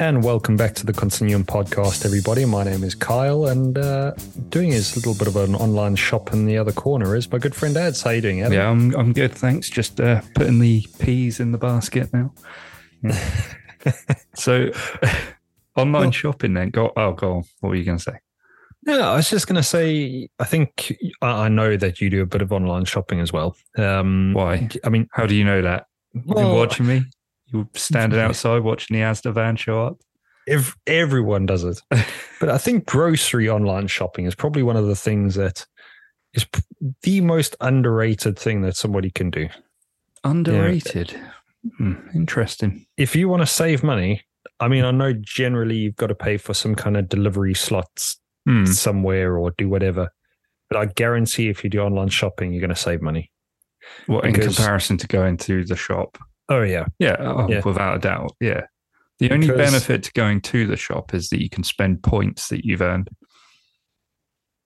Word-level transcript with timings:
And 0.00 0.24
welcome 0.24 0.56
back 0.56 0.74
to 0.76 0.86
the 0.86 0.92
Continuum 0.92 1.44
podcast, 1.44 2.04
everybody. 2.04 2.44
My 2.44 2.64
name 2.64 2.82
is 2.82 2.96
Kyle, 2.96 3.46
and 3.46 3.78
uh, 3.78 4.12
doing 4.48 4.72
his 4.72 4.96
little 4.96 5.14
bit 5.14 5.28
of 5.28 5.36
an 5.36 5.54
online 5.54 5.94
shop 5.94 6.32
in 6.32 6.46
the 6.46 6.58
other 6.58 6.72
corner 6.72 7.14
is 7.14 7.30
my 7.30 7.38
good 7.38 7.54
friend 7.54 7.76
Ads. 7.76 8.02
How 8.02 8.10
you 8.10 8.20
doing, 8.20 8.40
Adam? 8.40 8.52
Yeah, 8.52 8.68
I'm 8.68 8.94
I'm 8.96 9.12
good, 9.12 9.32
thanks. 9.32 9.70
Just 9.70 10.00
uh, 10.00 10.22
putting 10.34 10.58
the 10.58 10.84
peas 10.98 11.38
in 11.38 11.52
the 11.52 11.58
basket 11.58 12.12
now. 12.12 12.34
Yeah. 13.02 13.52
so, 14.34 14.70
online 15.76 16.02
well, 16.02 16.10
shopping 16.10 16.54
then. 16.54 16.70
Go. 16.70 16.92
Oh, 16.96 17.12
go 17.12 17.36
on. 17.36 17.44
What 17.60 17.70
were 17.70 17.76
you 17.76 17.84
going 17.84 17.98
to 17.98 18.02
say? 18.02 18.18
Yeah, 18.86 19.10
I 19.10 19.16
was 19.16 19.30
just 19.30 19.46
going 19.46 19.56
to 19.56 19.62
say. 19.62 20.28
I 20.40 20.44
think 20.44 20.92
I 21.22 21.48
know 21.48 21.76
that 21.76 22.00
you 22.00 22.10
do 22.10 22.20
a 22.20 22.26
bit 22.26 22.42
of 22.42 22.52
online 22.52 22.84
shopping 22.84 23.20
as 23.20 23.32
well. 23.32 23.56
Um, 23.78 24.32
Why? 24.34 24.68
I 24.82 24.88
mean, 24.88 25.08
how 25.12 25.26
do 25.26 25.36
you 25.36 25.44
know 25.44 25.62
that? 25.62 25.86
You've 26.14 26.26
well, 26.26 26.48
been 26.48 26.56
watching 26.56 26.86
me. 26.86 27.04
You 27.54 27.60
were 27.60 27.68
standing 27.74 28.18
outside 28.18 28.62
watching 28.62 28.96
the 28.96 29.02
Asda 29.04 29.32
van 29.32 29.54
show 29.54 29.86
up. 29.86 30.00
If 30.46 30.76
everyone 30.88 31.46
does 31.46 31.62
it, 31.62 31.80
but 32.40 32.48
I 32.48 32.58
think 32.58 32.84
grocery 32.84 33.48
online 33.48 33.86
shopping 33.86 34.26
is 34.26 34.34
probably 34.34 34.64
one 34.64 34.76
of 34.76 34.86
the 34.86 34.96
things 34.96 35.36
that 35.36 35.64
is 36.34 36.46
the 37.02 37.20
most 37.20 37.54
underrated 37.60 38.36
thing 38.36 38.62
that 38.62 38.76
somebody 38.76 39.10
can 39.10 39.30
do. 39.30 39.48
Underrated. 40.24 41.12
Yeah. 41.12 41.30
Hmm, 41.78 41.94
interesting. 42.12 42.86
If 42.96 43.14
you 43.14 43.28
want 43.28 43.42
to 43.42 43.46
save 43.46 43.84
money, 43.84 44.22
I 44.58 44.66
mean, 44.66 44.84
I 44.84 44.90
know 44.90 45.12
generally 45.12 45.76
you've 45.76 45.96
got 45.96 46.08
to 46.08 46.14
pay 46.14 46.36
for 46.36 46.54
some 46.54 46.74
kind 46.74 46.96
of 46.96 47.08
delivery 47.08 47.54
slots 47.54 48.18
hmm. 48.46 48.66
somewhere 48.66 49.38
or 49.38 49.52
do 49.56 49.68
whatever, 49.68 50.10
but 50.68 50.78
I 50.78 50.86
guarantee 50.86 51.48
if 51.50 51.62
you 51.62 51.70
do 51.70 51.78
online 51.78 52.08
shopping, 52.08 52.52
you're 52.52 52.60
going 52.60 52.68
to 52.68 52.76
save 52.76 53.00
money. 53.00 53.30
What 54.06 54.24
in 54.24 54.34
comparison 54.34 54.98
to 54.98 55.06
going 55.06 55.36
to 55.38 55.64
the 55.64 55.76
shop? 55.76 56.18
Oh 56.48 56.62
yeah, 56.62 56.86
yeah, 56.98 57.16
oh, 57.18 57.48
yeah. 57.48 57.62
without 57.64 57.96
a 57.96 57.98
doubt, 57.98 58.32
yeah. 58.40 58.62
The 59.18 59.30
only 59.30 59.46
because, 59.46 59.70
benefit 59.70 60.02
to 60.04 60.12
going 60.12 60.40
to 60.42 60.66
the 60.66 60.76
shop 60.76 61.14
is 61.14 61.28
that 61.28 61.40
you 61.40 61.48
can 61.48 61.64
spend 61.64 62.02
points 62.02 62.48
that 62.48 62.64
you've 62.64 62.82
earned. 62.82 63.08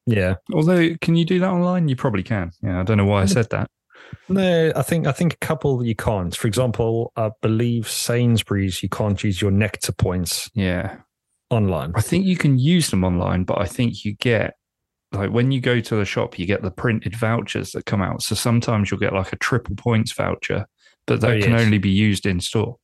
Yeah. 0.07 0.37
Although, 0.55 0.97
can 1.03 1.17
you 1.17 1.27
do 1.27 1.39
that 1.39 1.51
online? 1.51 1.89
You 1.89 1.97
probably 1.97 2.23
can. 2.23 2.51
Yeah, 2.63 2.81
I 2.81 2.83
don't 2.83 2.97
know 2.97 3.05
why 3.05 3.23
I 3.23 3.27
said 3.27 3.51
that. 3.51 3.71
No, 4.29 4.73
I 4.75 4.83
think 4.83 5.07
I 5.07 5.13
think 5.13 5.35
a 5.35 5.39
couple 5.39 5.85
you 5.85 5.95
can't. 5.95 6.35
For 6.35 6.49
example, 6.49 7.13
I 7.17 7.31
believe 7.43 7.89
Sainsbury's 7.89 8.83
you 8.83 8.89
can't 8.89 9.23
use 9.23 9.43
your 9.43 9.51
Nectar 9.51 9.93
points. 9.93 10.51
Yeah. 10.55 10.97
Online. 11.51 11.93
I 11.95 12.01
think 12.01 12.25
you 12.25 12.37
can 12.37 12.59
use 12.59 12.91
them 12.91 13.05
online, 13.05 13.45
but 13.45 13.59
I 13.61 13.67
think 13.67 14.05
you 14.05 14.15
get 14.15 14.55
like 15.13 15.31
when 15.31 15.51
you 15.51 15.61
go 15.61 15.81
to 15.81 15.97
the 15.97 16.05
shop, 16.07 16.39
you 16.39 16.47
get 16.47 16.63
the 16.63 16.71
printed 16.71 17.15
vouchers 17.17 17.73
that 17.73 17.85
come 17.85 18.01
out. 18.01 18.23
So 18.23 18.35
sometimes 18.35 18.91
you'll 18.91 19.01
get 19.01 19.13
like 19.13 19.33
a 19.33 19.37
triple 19.37 19.77
points 19.77 20.13
voucher 20.13 20.67
but 21.09 21.21
that 21.23 21.39
oh, 21.39 21.41
can 21.41 21.55
only 21.55 21.79
be 21.79 21.91
used 21.91 22.27
in 22.27 22.41
store. 22.41 22.77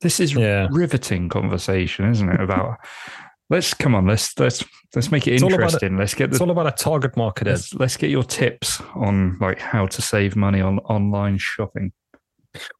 This 0.00 0.20
is 0.20 0.34
yeah. 0.34 0.68
riveting 0.70 1.28
conversation, 1.28 2.08
isn't 2.10 2.28
it? 2.28 2.40
About 2.40 2.78
let's 3.50 3.74
come 3.74 3.94
on, 3.94 4.06
let's 4.06 4.38
let's 4.38 4.64
let's 4.94 5.10
make 5.10 5.26
it 5.26 5.34
it's 5.34 5.42
interesting. 5.42 5.96
A, 5.96 5.98
let's 5.98 6.14
get 6.14 6.30
the, 6.30 6.36
it's 6.36 6.40
all 6.40 6.50
about 6.50 6.66
a 6.66 6.72
target 6.72 7.16
market. 7.16 7.46
Let's, 7.46 7.74
let's, 7.74 7.96
get 7.96 8.10
your 8.10 8.22
tips 8.22 8.80
on 8.94 9.36
like 9.40 9.58
how 9.58 9.86
to 9.86 10.02
save 10.02 10.36
money 10.36 10.60
on 10.60 10.78
online 10.80 11.38
shopping. 11.38 11.92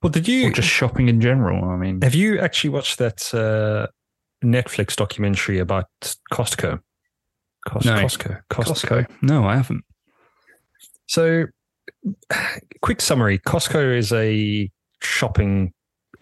Well, 0.03 0.11
did 0.11 0.29
you 0.29 0.49
or 0.49 0.51
just 0.53 0.69
shopping 0.69 1.09
in 1.09 1.21
general? 1.21 1.65
I 1.65 1.77
mean, 1.77 2.01
have 2.03 2.15
you 2.15 2.39
actually 2.39 2.71
watched 2.71 2.99
that 2.99 3.35
uh, 3.35 3.89
Netflix 4.45 4.95
documentary 4.95 5.59
about 5.59 5.87
Costco? 6.33 6.81
Cost, 7.67 7.87
no. 7.87 7.95
Costco, 7.95 8.41
Costco. 8.51 9.07
Costco. 9.07 9.07
No, 9.23 9.47
I 9.47 9.57
haven't. 9.57 9.85
So 11.07 11.47
quick 12.83 13.01
summary 13.01 13.39
Costco 13.39 13.97
is 13.97 14.13
a 14.13 14.71
shopping 15.01 15.73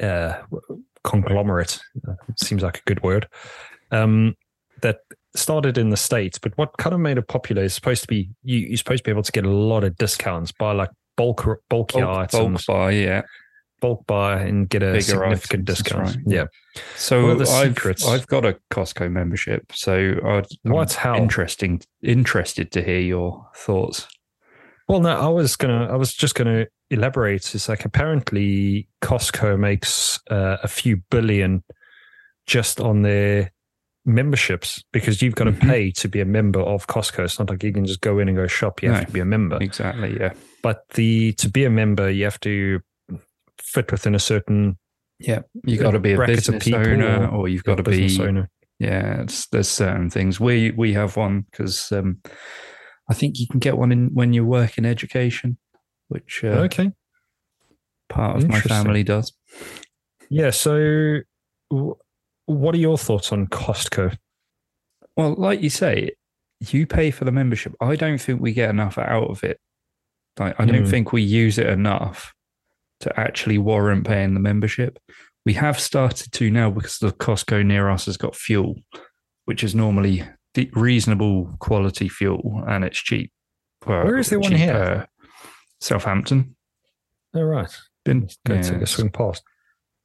uh, 0.01 0.35
conglomerate. 1.05 1.81
It 2.29 2.39
seems 2.39 2.63
like 2.63 2.79
a 2.79 2.83
good 2.87 3.03
word. 3.03 3.29
Um, 3.91 4.35
that 4.81 5.01
started 5.35 5.79
in 5.79 5.91
the 5.91 5.97
States, 5.97 6.39
but 6.39 6.57
what 6.59 6.77
kind 6.79 6.95
of 6.95 7.01
made 7.01 7.19
it 7.19 7.29
popular 7.29 7.63
is 7.63 7.75
supposed 7.75 8.03
to 8.03 8.09
be 8.09 8.31
you, 8.43 8.59
you're 8.59 8.77
supposed 8.77 9.05
to 9.05 9.09
be 9.09 9.13
able 9.13 9.23
to 9.23 9.33
get 9.33 9.45
a 9.45 9.51
lot 9.51 9.85
of 9.85 9.97
discounts, 9.97 10.53
by 10.53 10.73
like 10.73 10.91
bulk 11.17 11.45
bulky 11.69 12.01
bulk, 12.01 12.19
items. 12.19 12.67
Bulk 12.67 12.79
buy, 12.79 12.91
yeah. 12.91 13.23
Bulk 13.81 14.07
buy 14.07 14.41
and 14.41 14.69
get 14.69 14.83
a 14.83 14.93
Bigger 14.93 15.03
significant 15.03 15.69
items, 15.69 15.83
discount. 15.83 16.07
Right. 16.07 16.19
Yeah. 16.27 16.45
So 16.97 17.41
I've, 17.41 17.77
I've 18.07 18.27
got 18.29 18.45
a 18.45 18.57
Costco 18.71 19.11
membership. 19.11 19.73
So 19.73 20.15
I'd, 20.25 20.47
what's 20.63 20.95
how 20.95 21.17
interesting 21.17 21.83
interested 22.03 22.71
to 22.73 22.83
hear 22.83 23.01
your 23.01 23.49
thoughts. 23.57 24.07
Well, 24.89 25.01
no, 25.01 25.11
I 25.11 25.29
was 25.29 25.57
gonna, 25.57 25.87
I 25.87 25.97
was 25.97 26.13
just 26.13 26.35
gonna 26.35 26.67
elaborate. 26.91 27.55
It's 27.55 27.69
like 27.69 27.85
apparently 27.85 28.89
Costco 29.03 29.59
makes 29.59 30.21
uh, 30.31 30.59
a 30.63 30.69
few 30.69 30.99
billion 31.11 31.63
just 32.47 32.81
on 32.81 33.03
their 33.03 33.53
memberships 34.05 34.83
because 34.93 35.23
you've 35.23 35.35
got 35.35 35.45
to 35.45 35.53
mm-hmm. 35.53 35.69
pay 35.69 35.91
to 35.93 36.09
be 36.09 36.21
a 36.21 36.25
member 36.25 36.61
of 36.61 36.87
Costco. 36.87 37.25
It's 37.25 37.39
not 37.39 37.51
like 37.51 37.63
you 37.63 37.73
can 37.73 37.87
just 37.87 38.01
go 38.01 38.19
in 38.19 38.29
and 38.29 38.37
go 38.37 38.47
shop. 38.47 38.83
You 38.83 38.91
have 38.91 39.03
no, 39.03 39.07
to 39.07 39.13
be 39.13 39.21
a 39.21 39.25
member. 39.25 39.59
Exactly. 39.61 40.19
Yeah. 40.19 40.33
But 40.63 40.85
the 40.95 41.33
to 41.35 41.49
be 41.49 41.65
a 41.65 41.71
member, 41.71 42.11
you 42.11 42.25
have 42.25 42.41
to 42.41 42.81
fit 43.61 43.91
within 43.91 44.15
a 44.15 44.19
certain. 44.19 44.79
Yeah, 45.19 45.43
you 45.65 45.79
got 45.79 45.93
to 45.93 46.01
be 46.01 46.15
a 46.15 46.27
business 46.27 46.67
owner, 46.73 47.29
or, 47.29 47.43
or 47.43 47.49
you've 47.49 47.65
got 47.65 47.77
to 47.77 47.83
be. 47.83 48.21
Owner. 48.21 48.51
Yeah, 48.81 49.25
there's 49.53 49.69
certain 49.69 50.11
things. 50.11 50.41
We 50.41 50.73
we 50.73 50.93
have 50.95 51.17
one 51.17 51.47
because 51.51 51.93
um, 51.93 52.19
I 53.11 53.15
think 53.15 53.39
you 53.39 53.47
can 53.47 53.59
get 53.59 53.77
one 53.77 53.93
in 53.93 54.11
when 54.15 54.33
you 54.33 54.45
work 54.45 54.79
in 54.79 54.87
education, 54.87 55.59
which 56.09 56.43
uh, 56.45 56.49
okay 56.67 56.93
part 58.13 58.37
of 58.37 58.49
my 58.49 58.61
family 58.61 59.03
does. 59.03 59.33
Yeah. 60.31 60.51
So, 60.51 61.21
what 62.47 62.75
are 62.75 62.79
your 62.79 62.99
thoughts 62.99 63.33
on 63.33 63.47
Costco? 63.49 64.17
Well, 65.17 65.35
like 65.37 65.63
you 65.63 65.71
say, 65.71 66.13
you 66.61 66.87
pay 66.87 67.11
for 67.11 67.25
the 67.25 67.33
membership. 67.33 67.75
I 67.81 67.97
don't 67.97 68.19
think 68.19 68.41
we 68.41 68.53
get 68.53 68.71
enough 68.71 68.99
out 68.99 69.31
of 69.31 69.43
it. 69.43 69.59
Like, 70.39 70.59
I 70.59 70.65
don't 70.65 70.85
mm. 70.85 70.91
think 70.91 71.13
we 71.13 71.23
use 71.23 71.59
it 71.59 71.67
enough 71.67 72.33
to 73.01 73.19
actually 73.19 73.59
warrant 73.59 74.07
paying 74.07 74.35
the 74.35 74.41
membership. 74.41 74.99
We 75.45 75.55
have 75.55 75.81
started 75.81 76.33
to 76.33 76.51
now 76.51 76.71
because 76.71 76.99
the 76.99 77.11
Costco 77.11 77.67
near 77.67 77.91
us 77.91 78.07
has 78.07 78.17
got 78.17 78.37
fuel, 78.37 78.77
which 79.45 79.65
is 79.65 79.75
normally 79.75 80.25
reasonable 80.73 81.55
quality 81.59 82.09
fuel 82.09 82.63
and 82.67 82.85
it's 82.85 82.99
cheap. 82.99 83.33
Where 83.85 84.19
is 84.19 84.31
the 84.31 84.39
one 84.39 84.53
here? 84.53 85.09
Southampton. 85.81 86.57
Oh, 87.35 87.43
right. 87.43 87.75
Been 88.05 88.29
go 88.47 88.55
yeah, 88.55 88.63
take 88.63 88.83
a 88.83 88.87
swing 88.87 89.11
past. 89.11 89.43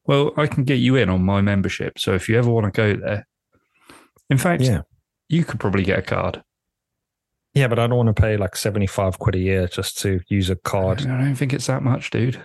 Well, 0.05 0.31
I 0.37 0.47
can 0.47 0.63
get 0.63 0.75
you 0.75 0.95
in 0.95 1.09
on 1.09 1.23
my 1.23 1.41
membership. 1.41 1.99
So 1.99 2.13
if 2.13 2.29
you 2.29 2.37
ever 2.37 2.49
want 2.49 2.65
to 2.65 2.71
go 2.71 2.95
there, 2.95 3.27
in 4.29 4.37
fact, 4.37 4.63
yeah. 4.63 4.81
you 5.29 5.43
could 5.43 5.59
probably 5.59 5.83
get 5.83 5.99
a 5.99 6.01
card. 6.01 6.43
Yeah, 7.53 7.67
but 7.67 7.79
I 7.79 7.87
don't 7.87 7.97
want 7.97 8.15
to 8.15 8.21
pay 8.21 8.37
like 8.37 8.55
75 8.55 9.19
quid 9.19 9.35
a 9.35 9.39
year 9.39 9.67
just 9.67 9.97
to 9.99 10.21
use 10.27 10.49
a 10.49 10.55
card. 10.55 11.01
I 11.01 11.17
don't 11.17 11.35
think 11.35 11.53
it's 11.53 11.67
that 11.67 11.83
much, 11.83 12.11
dude. 12.11 12.41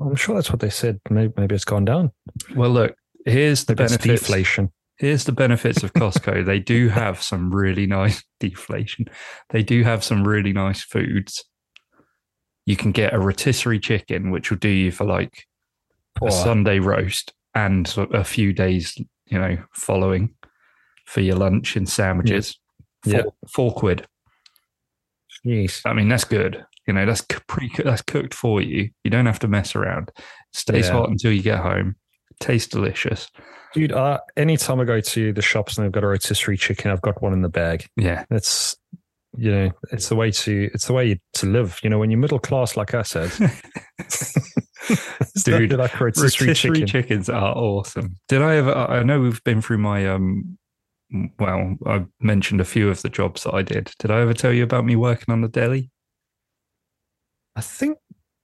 I'm 0.00 0.14
sure 0.14 0.34
that's 0.34 0.50
what 0.50 0.60
they 0.60 0.70
said. 0.70 1.00
Maybe, 1.10 1.32
maybe 1.36 1.54
it's 1.54 1.64
gone 1.64 1.84
down. 1.84 2.12
Well, 2.54 2.70
look, 2.70 2.94
here's 3.26 3.64
the 3.64 3.74
benefit. 3.74 4.02
deflation. 4.02 4.72
Here's 5.02 5.24
the 5.24 5.32
benefits 5.32 5.82
of 5.82 5.92
Costco. 5.94 6.46
they 6.46 6.60
do 6.60 6.88
have 6.88 7.20
some 7.20 7.52
really 7.52 7.88
nice 7.88 8.22
deflation. 8.40 9.06
They 9.50 9.64
do 9.64 9.82
have 9.82 10.04
some 10.04 10.22
really 10.22 10.52
nice 10.52 10.80
foods. 10.80 11.44
You 12.66 12.76
can 12.76 12.92
get 12.92 13.12
a 13.12 13.18
rotisserie 13.18 13.80
chicken, 13.80 14.30
which 14.30 14.50
will 14.50 14.58
do 14.58 14.68
you 14.68 14.92
for 14.92 15.04
like 15.04 15.44
a 16.24 16.30
Sunday 16.30 16.78
roast 16.78 17.32
and 17.52 17.92
a 18.12 18.22
few 18.22 18.52
days, 18.52 18.96
you 19.26 19.40
know, 19.40 19.58
following 19.74 20.34
for 21.04 21.20
your 21.20 21.34
lunch 21.34 21.74
and 21.74 21.88
sandwiches. 21.88 22.56
Yeah. 23.04 23.22
Four, 23.22 23.32
four 23.48 23.74
quid. 23.74 24.06
Jeez. 25.44 25.82
I 25.84 25.94
mean, 25.94 26.10
that's 26.10 26.22
good. 26.22 26.64
You 26.86 26.94
know, 26.94 27.06
that's 27.06 27.22
pre 27.48 27.72
that's 27.76 28.02
cooked 28.02 28.34
for 28.34 28.60
you. 28.60 28.90
You 29.02 29.10
don't 29.10 29.26
have 29.26 29.40
to 29.40 29.48
mess 29.48 29.74
around. 29.74 30.12
It 30.16 30.24
stays 30.52 30.86
yeah. 30.86 30.92
hot 30.92 31.08
until 31.08 31.32
you 31.32 31.42
get 31.42 31.58
home. 31.58 31.96
Tastes 32.42 32.68
delicious. 32.68 33.28
Dude, 33.72 33.92
uh, 33.92 34.18
anytime 34.36 34.80
I 34.80 34.84
go 34.84 35.00
to 35.00 35.32
the 35.32 35.42
shops 35.42 35.76
and 35.76 35.84
they've 35.84 35.92
got 35.92 36.04
a 36.04 36.08
rotisserie 36.08 36.58
chicken, 36.58 36.90
I've 36.90 37.00
got 37.00 37.22
one 37.22 37.32
in 37.32 37.40
the 37.42 37.48
bag. 37.48 37.88
Yeah. 37.96 38.24
That's 38.28 38.76
you 39.34 39.50
know, 39.50 39.70
it's 39.90 40.10
the 40.10 40.16
way 40.16 40.30
to 40.30 40.70
it's 40.74 40.86
the 40.86 40.92
way 40.92 41.18
to 41.34 41.46
live. 41.46 41.80
You 41.82 41.88
know, 41.88 41.98
when 41.98 42.10
you're 42.10 42.20
middle 42.20 42.38
class 42.38 42.76
like 42.76 42.94
I 42.94 43.02
said. 43.02 43.30
Dude, 45.44 45.72
like 45.72 45.98
rotisserie, 45.98 46.48
rotisserie 46.48 46.54
chicken. 46.54 46.86
chickens 46.86 47.28
are 47.30 47.56
awesome. 47.56 48.16
Did 48.28 48.42
I 48.42 48.56
ever 48.56 48.74
I 48.74 49.02
know 49.02 49.20
we've 49.20 49.42
been 49.44 49.62
through 49.62 49.78
my 49.78 50.06
um 50.06 50.58
well, 51.38 51.76
I 51.86 52.04
mentioned 52.20 52.60
a 52.60 52.64
few 52.64 52.88
of 52.88 53.02
the 53.02 53.08
jobs 53.08 53.44
that 53.44 53.54
I 53.54 53.62
did. 53.62 53.92
Did 53.98 54.10
I 54.10 54.20
ever 54.20 54.34
tell 54.34 54.52
you 54.52 54.64
about 54.64 54.84
me 54.84 54.96
working 54.96 55.32
on 55.32 55.40
the 55.40 55.48
deli? 55.48 55.90
I 57.54 57.60
think 57.60 57.98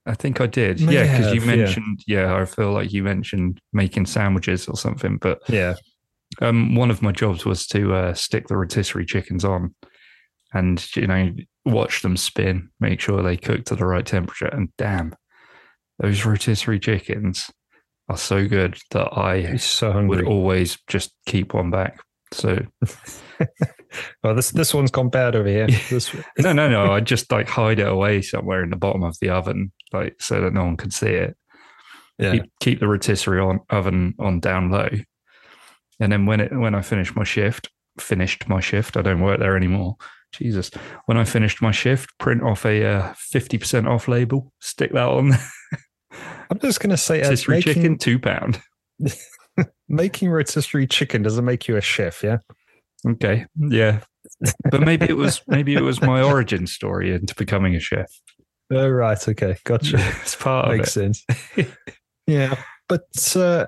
I 0.09 0.15
think 0.15 0.41
I 0.41 0.47
did. 0.47 0.79
Yeah, 0.79 1.03
because 1.03 1.33
you 1.33 1.41
mentioned. 1.41 2.03
Yeah. 2.07 2.21
yeah. 2.21 2.41
I 2.41 2.45
feel 2.45 2.71
like 2.71 2.91
you 2.91 3.03
mentioned 3.03 3.61
making 3.73 4.07
sandwiches 4.07 4.67
or 4.67 4.75
something. 4.75 5.17
But 5.17 5.39
yeah, 5.47 5.75
um, 6.41 6.73
one 6.73 6.89
of 6.89 7.03
my 7.03 7.11
jobs 7.11 7.45
was 7.45 7.67
to 7.67 7.93
uh, 7.93 8.13
stick 8.15 8.47
the 8.47 8.57
rotisserie 8.57 9.05
chickens 9.05 9.45
on, 9.45 9.75
and 10.51 10.83
you 10.95 11.05
know, 11.05 11.31
watch 11.65 12.01
them 12.01 12.17
spin, 12.17 12.69
make 12.79 12.99
sure 12.99 13.21
they 13.21 13.37
cook 13.37 13.65
to 13.65 13.75
the 13.75 13.85
right 13.85 14.05
temperature. 14.05 14.47
And 14.47 14.69
damn, 14.77 15.15
those 15.99 16.25
rotisserie 16.25 16.79
chickens. 16.79 17.51
are 18.09 18.17
so 18.17 18.47
good 18.47 18.79
that 18.89 19.15
I 19.15 19.57
so 19.57 20.03
would 20.05 20.25
always 20.25 20.79
just 20.87 21.13
keep 21.27 21.53
one 21.53 21.69
back. 21.69 21.99
So 22.31 22.59
well, 24.23 24.35
this 24.35 24.51
this 24.51 24.73
one's 24.73 24.91
gone 24.91 25.09
bad 25.09 25.35
over 25.35 25.47
here. 25.47 25.67
This, 25.89 26.13
no, 26.37 26.53
no, 26.53 26.69
no. 26.69 26.91
I 26.91 26.99
just 26.99 27.31
like 27.31 27.47
hide 27.47 27.79
it 27.79 27.87
away 27.87 28.21
somewhere 28.21 28.63
in 28.63 28.69
the 28.69 28.75
bottom 28.75 29.03
of 29.03 29.17
the 29.19 29.29
oven, 29.29 29.71
like 29.93 30.15
so 30.19 30.41
that 30.41 30.53
no 30.53 30.65
one 30.65 30.77
can 30.77 30.91
see 30.91 31.07
it. 31.07 31.35
yeah. 32.19 32.33
Keep, 32.33 32.43
keep 32.59 32.79
the 32.79 32.87
rotisserie 32.87 33.39
on 33.39 33.61
oven 33.69 34.13
on 34.19 34.39
down 34.39 34.69
low, 34.69 34.89
and 35.99 36.11
then 36.11 36.25
when 36.25 36.39
it 36.39 36.51
when 36.55 36.75
I 36.75 36.81
finish 36.81 37.15
my 37.15 37.23
shift, 37.23 37.69
finished 37.99 38.47
my 38.47 38.59
shift. 38.59 38.95
I 38.97 39.01
don't 39.01 39.21
work 39.21 39.39
there 39.39 39.57
anymore. 39.57 39.95
Jesus, 40.31 40.69
when 41.05 41.17
I 41.17 41.23
finished 41.23 41.61
my 41.61 41.71
shift, 41.71 42.15
print 42.19 42.43
off 42.43 42.65
a 42.65 43.15
fifty 43.17 43.57
percent 43.57 43.87
off 43.87 44.07
label, 44.07 44.53
stick 44.59 44.93
that 44.93 45.07
on 45.07 45.33
I'm 46.51 46.59
just 46.59 46.79
going 46.79 46.89
to 46.89 46.97
say, 46.97 47.21
uh, 47.21 47.25
rotisserie 47.25 47.57
making, 47.57 47.73
chicken, 47.73 47.97
two 47.97 48.19
pound. 48.19 48.61
Making 49.89 50.29
rotisserie 50.29 50.87
chicken 50.87 51.23
doesn't 51.23 51.45
make 51.45 51.67
you 51.67 51.75
a 51.75 51.81
chef, 51.81 52.23
yeah? 52.23 52.37
Okay, 53.05 53.45
yeah, 53.57 54.01
but 54.71 54.81
maybe 54.81 55.07
it 55.07 55.17
was 55.17 55.41
maybe 55.47 55.73
it 55.73 55.81
was 55.81 56.01
my 56.01 56.21
origin 56.21 56.67
story 56.67 57.13
into 57.13 57.35
becoming 57.35 57.75
a 57.75 57.79
chef. 57.79 58.09
Oh, 58.71 58.87
right. 58.87 59.27
Okay. 59.27 59.57
Gotcha. 59.63 59.97
It's 60.21 60.35
part 60.35 60.69
of 60.69 60.77
Makes 60.77 60.93
sense. 60.93 61.25
yeah. 62.27 62.55
But 62.87 63.35
uh, 63.35 63.67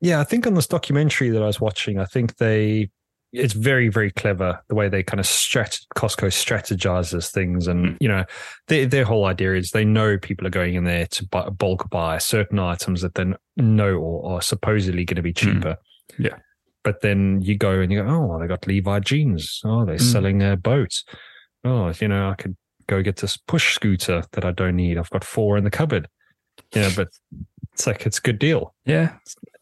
yeah, 0.00 0.20
I 0.20 0.24
think 0.24 0.46
on 0.46 0.54
this 0.54 0.66
documentary 0.66 1.30
that 1.30 1.42
I 1.42 1.46
was 1.46 1.60
watching, 1.60 1.98
I 1.98 2.04
think 2.04 2.36
they, 2.36 2.90
it's 3.32 3.52
very, 3.52 3.88
very 3.88 4.10
clever 4.10 4.60
the 4.68 4.74
way 4.74 4.88
they 4.88 5.02
kind 5.02 5.20
of 5.20 5.26
strat, 5.26 5.80
Costco 5.96 6.28
strategizes 6.28 7.30
things. 7.30 7.66
And, 7.68 7.86
Mm. 7.86 7.96
you 8.00 8.08
know, 8.08 8.24
their, 8.68 8.86
their 8.86 9.04
whole 9.04 9.24
idea 9.26 9.54
is 9.54 9.70
they 9.70 9.84
know 9.84 10.18
people 10.18 10.46
are 10.46 10.50
going 10.50 10.74
in 10.74 10.84
there 10.84 11.06
to 11.06 11.26
buy, 11.26 11.48
bulk 11.48 11.88
buy 11.90 12.18
certain 12.18 12.58
items 12.58 13.02
that 13.02 13.14
they 13.14 13.26
know 13.56 13.94
or 13.94 14.32
are 14.32 14.42
supposedly 14.42 15.04
going 15.04 15.16
to 15.16 15.22
be 15.22 15.32
cheaper. 15.32 15.76
Yeah. 16.18 16.36
But 16.82 17.02
then 17.02 17.40
you 17.42 17.56
go 17.56 17.80
and 17.80 17.92
you 17.92 18.02
go, 18.02 18.08
oh, 18.08 18.26
well, 18.26 18.38
they 18.40 18.46
got 18.46 18.66
Levi 18.66 18.98
jeans. 19.00 19.60
Oh, 19.64 19.84
they're 19.84 19.96
Mm. 19.96 20.12
selling 20.12 20.38
their 20.38 20.56
boats. 20.56 21.04
Oh, 21.62 21.92
you 22.00 22.08
know, 22.08 22.30
I 22.30 22.34
could 22.34 22.56
go 22.88 23.02
get 23.02 23.16
this 23.18 23.36
push 23.36 23.74
scooter 23.74 24.24
that 24.32 24.44
I 24.44 24.50
don't 24.50 24.76
need. 24.76 24.98
I've 24.98 25.10
got 25.10 25.22
four 25.24 25.56
in 25.56 25.62
the 25.64 25.70
cupboard. 25.70 26.08
Yeah, 26.74 26.90
but 26.96 27.08
it's 27.72 27.86
like 27.86 28.06
it's 28.06 28.18
a 28.18 28.22
good 28.22 28.38
deal. 28.38 28.74
Yeah. 28.84 29.12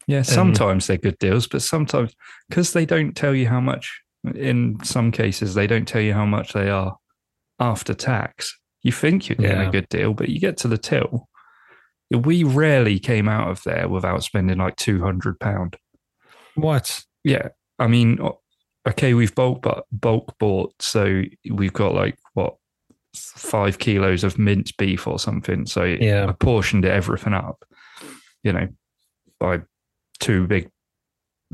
Yeah. 0.09 0.23
Sometimes 0.23 0.87
they're 0.87 0.97
good 0.97 1.19
deals, 1.19 1.47
but 1.47 1.63
sometimes 1.63 2.15
because 2.49 2.73
they 2.73 2.85
don't 2.87 3.15
tell 3.15 3.35
you 3.35 3.47
how 3.47 3.61
much, 3.61 4.01
in 4.35 4.79
some 4.83 5.13
cases, 5.13 5.55
they 5.55 5.67
don't 5.69 5.87
tell 5.87 6.01
you 6.01 6.15
how 6.15 6.25
much 6.27 6.55
they 6.55 6.71
are 6.71 6.97
after 7.61 7.93
tax. 7.95 8.59
You 8.83 8.91
think 8.91 9.29
you're 9.29 9.37
getting 9.37 9.61
Yeah. 9.61 9.69
a 9.69 9.71
good 9.71 9.89
deal, 9.91 10.15
but 10.15 10.31
you 10.31 10.41
get 10.41 10.57
to 10.59 10.69
the 10.69 10.79
till. 10.79 11.29
We 12.11 12.43
rarely 12.43 12.99
came 12.99 13.29
out 13.29 13.51
of 13.51 13.63
there 13.65 13.87
without 13.87 14.25
spending 14.25 14.57
like 14.59 14.77
£200. 14.77 15.77
What? 16.55 17.05
Yeah. 17.23 17.49
I 17.79 17.87
mean, 17.87 18.19
okay, 18.89 19.13
we've 19.13 19.35
bulk, 19.35 19.61
but 19.63 19.85
bulk 19.93 20.39
bought. 20.39 20.73
So 20.81 21.23
we've 21.51 21.73
got 21.73 21.95
like 21.95 22.17
what, 22.33 22.55
five 23.15 23.79
kilos 23.79 24.25
of 24.25 24.39
minced 24.39 24.79
beef 24.79 25.07
or 25.07 25.19
something. 25.19 25.67
So 25.67 25.85
Yeah. 25.85 26.27
I 26.29 26.33
portioned 26.33 26.87
everything 26.87 27.35
up, 27.35 27.63
you 28.43 28.53
know, 28.55 28.69
by 29.39 29.61
two 30.21 30.47
big, 30.47 30.71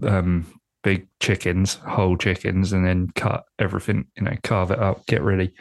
um, 0.03 0.47
big 0.83 1.07
chickens, 1.21 1.75
whole 1.75 2.17
chickens, 2.17 2.73
and 2.73 2.87
then 2.87 3.11
cut 3.15 3.45
everything, 3.59 4.07
you 4.17 4.23
know, 4.25 4.37
carve 4.43 4.71
it 4.71 4.79
up, 4.79 5.07
get 5.07 5.23
ready, 5.23 5.53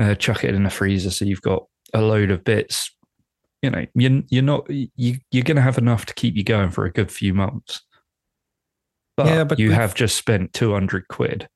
uh, 0.00 0.14
chuck 0.14 0.44
it 0.44 0.54
in 0.54 0.62
the 0.64 0.70
freezer. 0.70 1.10
So 1.10 1.24
you've 1.24 1.42
got 1.42 1.66
a 1.94 2.00
load 2.00 2.30
of 2.30 2.44
bits. 2.44 2.90
You 3.62 3.70
know, 3.70 3.86
you're, 3.94 4.22
you're 4.28 4.42
not, 4.42 4.68
you, 4.70 5.16
you're 5.30 5.42
going 5.44 5.56
to 5.56 5.62
have 5.62 5.78
enough 5.78 6.06
to 6.06 6.14
keep 6.14 6.36
you 6.36 6.44
going 6.44 6.70
for 6.70 6.84
a 6.84 6.92
good 6.92 7.10
few 7.10 7.34
months. 7.34 7.82
But, 9.16 9.26
Yeah, 9.26 9.44
but 9.44 9.58
you 9.58 9.72
have 9.72 9.94
just 9.94 10.16
spent 10.16 10.52
200 10.52 11.08
quid. 11.08 11.48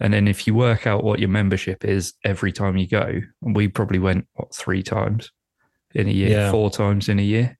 And 0.00 0.12
then 0.12 0.28
if 0.28 0.46
you 0.46 0.54
work 0.54 0.86
out 0.86 1.02
what 1.02 1.18
your 1.18 1.28
membership 1.28 1.84
is 1.84 2.14
every 2.24 2.52
time 2.52 2.76
you 2.76 2.86
go, 2.86 3.20
and 3.42 3.56
we 3.56 3.68
probably 3.68 3.98
went, 3.98 4.26
what, 4.34 4.54
three 4.54 4.82
times 4.82 5.30
in 5.94 6.08
a 6.08 6.12
year, 6.12 6.30
Yeah. 6.30 6.50
four 6.50 6.70
times 6.70 7.08
in 7.08 7.18
a 7.18 7.22
year. 7.22 7.57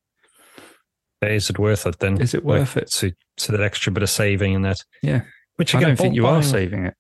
Is 1.23 1.51
it 1.51 1.59
worth 1.59 1.87
it 1.87 1.99
then? 1.99 2.21
Is 2.21 2.35
it 2.35 2.45
Like, 2.45 2.61
worth 2.61 2.77
it? 2.77 2.91
So, 2.91 3.11
so 3.37 3.53
that 3.53 3.63
extra 3.63 3.93
bit 3.93 4.03
of 4.03 4.11
saving 4.11 4.55
and 4.55 4.65
that. 4.65 4.85
Yeah. 5.03 5.23
Which 5.57 5.75
I 5.75 5.79
again, 5.79 5.89
don't 5.91 5.97
think 5.97 6.15
you 6.15 6.27
are 6.27 6.43
saving 6.43 6.87
it. 6.87 6.95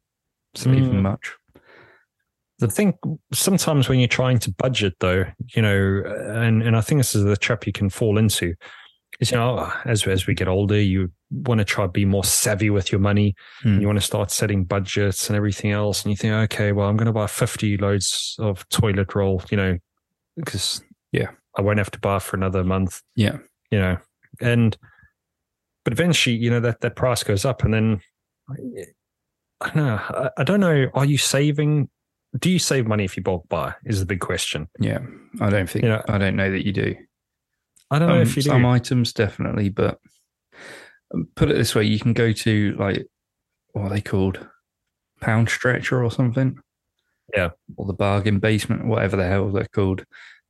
It's 0.54 0.66
not 0.66 0.74
even 0.76 0.92
Mm. 0.98 1.02
much. 1.02 1.32
The 2.58 2.66
thing 2.68 2.94
sometimes 3.32 3.88
when 3.88 4.00
you're 4.00 4.08
trying 4.08 4.40
to 4.40 4.50
budget, 4.52 4.94
though, 4.98 5.24
you 5.54 5.62
know, 5.62 6.02
and 6.34 6.60
and 6.62 6.76
I 6.76 6.80
think 6.80 6.98
this 6.98 7.14
is 7.14 7.22
the 7.22 7.36
trap 7.36 7.66
you 7.68 7.72
can 7.72 7.88
fall 7.88 8.18
into, 8.18 8.54
is 9.20 9.30
you 9.30 9.36
know, 9.36 9.72
as 9.84 10.04
as 10.08 10.26
we 10.26 10.34
get 10.34 10.48
older, 10.48 10.80
you 10.80 11.12
want 11.30 11.58
to 11.58 11.64
try 11.64 11.84
to 11.84 11.92
be 11.92 12.04
more 12.04 12.24
savvy 12.24 12.70
with 12.70 12.90
your 12.90 13.00
money. 13.00 13.36
Hmm. 13.62 13.78
You 13.80 13.86
want 13.86 14.00
to 14.00 14.04
start 14.04 14.32
setting 14.32 14.64
budgets 14.64 15.28
and 15.28 15.36
everything 15.36 15.70
else, 15.70 16.02
and 16.02 16.10
you 16.10 16.16
think, 16.16 16.32
okay, 16.34 16.72
well, 16.72 16.88
I'm 16.88 16.96
going 16.96 17.06
to 17.06 17.12
buy 17.12 17.28
50 17.28 17.76
loads 17.76 18.34
of 18.40 18.68
toilet 18.70 19.14
roll, 19.14 19.40
you 19.52 19.56
know, 19.56 19.78
because 20.34 20.82
Yeah. 21.12 21.30
I 21.56 21.62
won't 21.62 21.78
have 21.78 21.90
to 21.92 22.00
buy 22.00 22.18
for 22.18 22.36
another 22.36 22.64
month. 22.64 23.02
Yeah. 23.14 23.38
you 23.70 23.78
know, 23.78 23.98
and 24.40 24.76
but 25.84 25.92
eventually, 25.92 26.36
you 26.36 26.50
know, 26.50 26.60
that 26.60 26.80
that 26.80 26.96
price 26.96 27.22
goes 27.22 27.44
up, 27.44 27.64
and 27.64 27.72
then 27.74 28.00
I 29.60 29.66
don't 29.66 29.76
know. 29.76 30.30
I, 30.36 30.44
don't 30.44 30.60
know. 30.60 30.88
Are 30.94 31.04
you 31.04 31.18
saving? 31.18 31.88
Do 32.38 32.50
you 32.50 32.58
save 32.58 32.86
money 32.86 33.04
if 33.04 33.16
you 33.16 33.22
bulk 33.22 33.48
buy? 33.48 33.74
Is 33.84 34.00
the 34.00 34.06
big 34.06 34.20
question. 34.20 34.68
Yeah. 34.78 34.98
I 35.40 35.48
don't 35.50 35.68
think, 35.68 35.84
Yeah. 35.84 36.02
I 36.08 36.18
don't 36.18 36.36
know 36.36 36.50
that 36.50 36.64
you 36.66 36.72
do. 36.72 36.94
I 37.90 37.98
don't 37.98 38.08
know 38.08 38.16
Um, 38.16 38.20
if 38.22 38.36
you 38.36 38.42
do. 38.42 38.50
some 38.50 38.66
items 38.66 39.12
definitely, 39.14 39.70
but 39.70 39.98
um, 41.14 41.26
put 41.36 41.50
it 41.50 41.54
this 41.56 41.74
way: 41.74 41.84
you 41.84 41.98
can 41.98 42.12
go 42.12 42.32
to 42.32 42.76
like 42.78 43.06
what 43.72 43.84
are 43.84 43.88
they 43.88 44.02
called, 44.02 44.46
Poundstretcher 45.22 46.04
or 46.04 46.10
something, 46.10 46.58
Yeah. 47.34 47.50
or 47.76 47.86
the 47.86 47.94
bargain 47.94 48.38
basement, 48.40 48.86
whatever 48.86 49.16
the 49.16 49.26
hell 49.26 49.50
they're 49.50 49.64
called, 49.74 50.04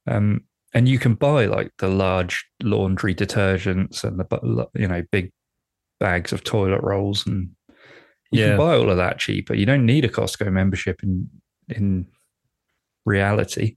um, 0.09 0.43
and 0.75 0.89
you 0.89 0.99
can 0.99 1.15
buy 1.15 1.47
like 1.47 1.71
the 1.79 1.89
large 1.89 2.45
laundry 2.63 3.15
detergents 3.15 4.05
and 4.05 4.19
the 4.21 4.69
you 4.75 4.87
know 4.89 5.03
big 5.11 5.31
bags 6.01 6.33
of 6.33 6.45
toilet 6.45 6.81
rolls, 6.83 7.27
and 7.27 7.51
you 8.31 8.41
Yeah. 8.41 8.49
can 8.51 8.59
buy 8.59 8.77
all 8.77 8.91
of 8.91 8.97
that 8.99 9.19
cheaper. 9.19 9.55
You 9.55 9.67
don't 9.67 9.87
need 9.87 10.05
a 10.05 10.09
Costco 10.09 10.53
membership 10.53 11.03
in 11.03 11.29
in 11.69 12.07
reality. 13.05 13.77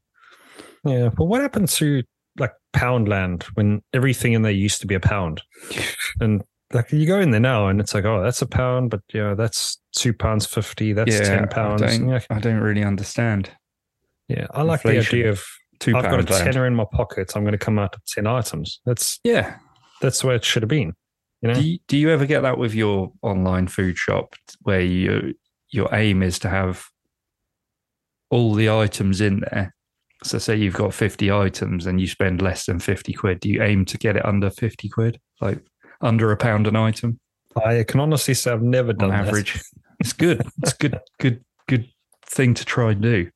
yeah, 0.85 1.09
but 1.15 1.25
what 1.25 1.41
happened 1.41 1.69
to 1.69 2.03
like 2.37 2.53
Poundland 2.73 3.43
when 3.55 3.81
everything 3.93 4.33
in 4.33 4.41
there 4.41 4.51
used 4.51 4.81
to 4.81 4.87
be 4.87 4.95
a 4.95 4.99
pound, 4.99 5.41
and 6.19 6.43
like 6.73 6.91
you 6.91 7.05
go 7.05 7.19
in 7.19 7.31
there 7.31 7.39
now 7.41 7.67
and 7.67 7.79
it's 7.81 7.93
like, 7.93 8.05
oh, 8.05 8.23
that's 8.23 8.41
a 8.41 8.47
pound, 8.47 8.89
but 8.89 9.01
you 9.13 9.21
know, 9.21 9.35
that's 9.35 9.79
two 9.93 10.13
pounds 10.13 10.45
fifty. 10.45 10.93
That's 10.93 11.19
ten 11.19 11.47
pounds. 11.49 11.81
I 11.81 11.97
don't, 11.97 12.09
Yeah, 12.09 12.19
I 12.29 12.39
don't 12.39 12.59
really 12.61 12.83
understand. 12.83 13.49
yeah, 14.29 14.47
I 14.51 14.61
like 14.61 14.79
Inflation. 14.85 15.17
the 15.17 15.19
idea 15.23 15.31
of 15.31 15.43
Two 15.81 15.95
I've 15.97 16.03
got 16.03 16.19
a 16.21 16.23
tenner 16.23 16.65
in 16.65 16.75
my 16.75 16.85
pocket. 16.89 17.33
I'm 17.35 17.43
going 17.43 17.51
to 17.51 17.57
come 17.57 17.77
out 17.79 17.93
with 17.95 18.05
ten 18.05 18.27
items. 18.27 18.79
That's 18.85 19.19
Yeah. 19.23 19.57
that's 19.99 20.23
where 20.23 20.35
it 20.35 20.45
should 20.45 20.61
have 20.63 20.69
been. 20.69 20.93
You 21.41 21.49
know, 21.49 21.55
Do 21.55 21.61
you, 21.67 21.79
do 21.87 21.97
you 21.97 22.09
ever 22.11 22.25
get 22.25 22.41
that 22.41 22.57
with 22.59 22.73
your 22.73 23.11
online 23.23 23.67
food 23.67 23.97
shop 23.97 24.35
where 24.61 24.79
you 24.81 25.33
your 25.71 25.93
aim 25.93 26.21
is 26.23 26.37
to 26.39 26.49
have 26.49 26.85
all 28.29 28.53
the 28.53 28.69
items 28.69 29.21
in 29.21 29.41
there? 29.51 29.73
So 30.23 30.37
say 30.37 30.55
you've 30.55 30.75
got 30.75 30.93
50 30.93 31.31
items 31.31 31.87
and 31.87 31.99
you 31.99 32.05
spend 32.07 32.41
less 32.43 32.67
than 32.67 32.79
50 32.79 33.11
quid. 33.13 33.39
Do 33.39 33.49
you 33.49 33.63
aim 33.63 33.85
to 33.85 33.97
get 33.97 34.15
it 34.15 34.23
under 34.23 34.51
50 34.51 34.87
quid? 34.89 35.19
Like 35.41 35.63
under 35.99 36.31
a 36.31 36.37
pound 36.37 36.67
an 36.67 36.75
item 36.75 37.19
I 37.65 37.83
can 37.83 37.99
honestly 37.99 38.33
say 38.33 38.51
I've 38.51 38.61
never 38.61 38.91
on 38.91 38.97
done 38.97 39.09
that. 39.09 39.27
average? 39.27 39.59
It's 39.99 40.13
good. 40.13 40.41
It's 40.63 40.73
good, 40.73 40.99
good, 41.19 41.43
good 41.67 41.89
thing 42.25 42.53
to 42.53 42.65
try 42.65 42.91
and 42.91 43.01
do. 43.01 43.29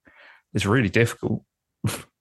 It's 0.54 0.66
really 0.66 0.90
difficult. 0.90 1.44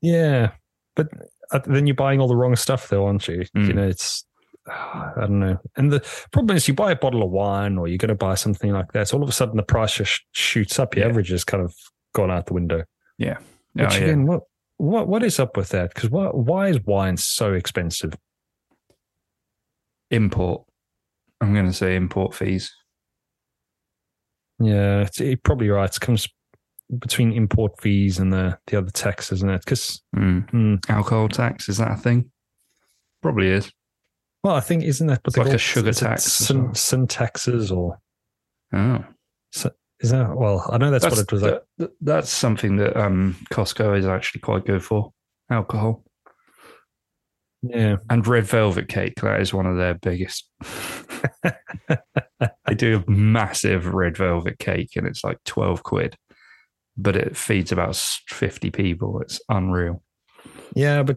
Yeah, 0.00 0.52
but 0.96 1.08
uh, 1.50 1.60
then 1.66 1.86
you're 1.86 1.96
buying 1.96 2.20
all 2.20 2.28
the 2.28 2.36
wrong 2.36 2.54
stuff, 2.56 2.88
though, 2.88 3.06
aren't 3.06 3.26
you? 3.28 3.44
You 3.54 3.60
Mm. 3.60 3.74
know, 3.74 3.88
it's 3.88 4.24
I 4.70 5.12
don't 5.20 5.38
know. 5.40 5.58
And 5.76 5.90
the 5.90 6.00
problem 6.30 6.56
is, 6.56 6.68
you 6.68 6.74
buy 6.74 6.92
a 6.92 6.96
bottle 6.96 7.22
of 7.22 7.30
wine 7.30 7.78
or 7.78 7.88
you're 7.88 7.96
going 7.96 8.08
to 8.10 8.14
buy 8.14 8.34
something 8.34 8.70
like 8.70 8.92
that. 8.92 9.08
So 9.08 9.16
all 9.16 9.22
of 9.22 9.28
a 9.28 9.32
sudden, 9.32 9.56
the 9.56 9.62
price 9.62 9.94
just 9.94 10.20
shoots 10.32 10.78
up. 10.78 10.94
Your 10.94 11.06
Yeah. 11.06 11.10
average 11.10 11.30
has 11.30 11.42
kind 11.42 11.62
of 11.64 11.74
gone 12.14 12.30
out 12.30 12.46
the 12.46 12.52
window. 12.54 12.84
Yeah. 13.16 13.38
Which 13.72 13.86
Oh, 13.92 13.94
yeah. 13.96 14.04
again, 14.04 14.26
what 14.26 14.42
what 14.76 15.08
what 15.08 15.22
is 15.24 15.40
up 15.40 15.56
with 15.56 15.70
that? 15.70 15.94
Because 15.94 16.10
why 16.10 16.26
why 16.26 16.68
is 16.68 16.80
wine 16.84 17.16
so 17.16 17.54
expensive? 17.54 18.14
Import. 20.10 20.64
I'm 21.40 21.54
going 21.54 21.66
to 21.66 21.72
say 21.72 21.96
import 21.96 22.34
fees. 22.34 22.74
Yeah, 24.60 25.02
it's, 25.02 25.20
you're 25.20 25.36
probably 25.36 25.68
right. 25.70 25.88
It 25.94 26.00
comes 26.00 26.28
between 26.98 27.32
import 27.32 27.80
fees 27.80 28.18
and 28.18 28.32
the 28.32 28.58
the 28.66 28.78
other 28.78 28.90
tax, 28.90 29.30
isn't 29.32 29.50
it? 29.50 29.60
Because 29.64 30.02
Mm. 30.16 30.88
Alcohol 30.88 31.28
tax, 31.28 31.68
is 31.68 31.76
that 31.78 31.92
a 31.92 31.96
thing? 31.96 32.30
Probably 33.22 33.48
is. 33.48 33.70
well, 34.44 34.54
I 34.54 34.60
think 34.60 34.84
isn't 34.84 35.06
that 35.08 35.20
what 35.24 35.36
like 35.36 35.46
call- 35.48 35.54
a 35.54 35.58
sugar 35.58 35.92
tax 35.92 36.22
Sin, 36.24 36.64
well. 36.64 36.74
sin 36.74 37.06
taxes 37.06 37.70
or 37.72 37.98
Oh. 38.72 39.04
is 40.00 40.10
that? 40.10 40.36
Well, 40.36 40.64
I 40.70 40.78
know 40.78 40.90
that's, 40.90 41.04
what 41.04 41.18
it 41.18 41.32
was. 41.32 41.42
that- 41.42 41.64
that- 41.78 41.90
that's 42.00 42.30
something 42.30 42.76
that 42.76 42.96
um, 42.96 43.36
Costco 43.52 43.98
is 43.98 44.06
actually 44.06 44.40
quite 44.42 44.64
good 44.64 44.84
for. 44.84 45.12
Alcohol. 45.50 46.04
Yeah. 47.62 47.96
And 48.08 48.24
red 48.26 48.44
velvet 48.46 48.86
cake, 48.88 49.14
that 49.22 49.40
is 49.40 49.52
one 49.52 49.66
of 49.66 49.76
their 49.76 49.94
biggest. 49.94 50.48
they 52.66 52.74
do 52.76 53.02
a 53.06 53.10
massive 53.10 53.86
red 53.94 54.16
velvet 54.16 54.58
cake 54.58 54.90
and 54.96 55.06
it's 55.06 55.24
like 55.24 55.38
12 55.44 55.82
quid, 55.82 56.16
but 56.98 57.16
it 57.16 57.36
feeds 57.36 57.72
about 57.72 57.96
50 57.96 58.70
people. 58.70 59.20
It's 59.22 59.40
unreal. 59.48 60.02
Yeah, 60.74 61.02
but 61.04 61.16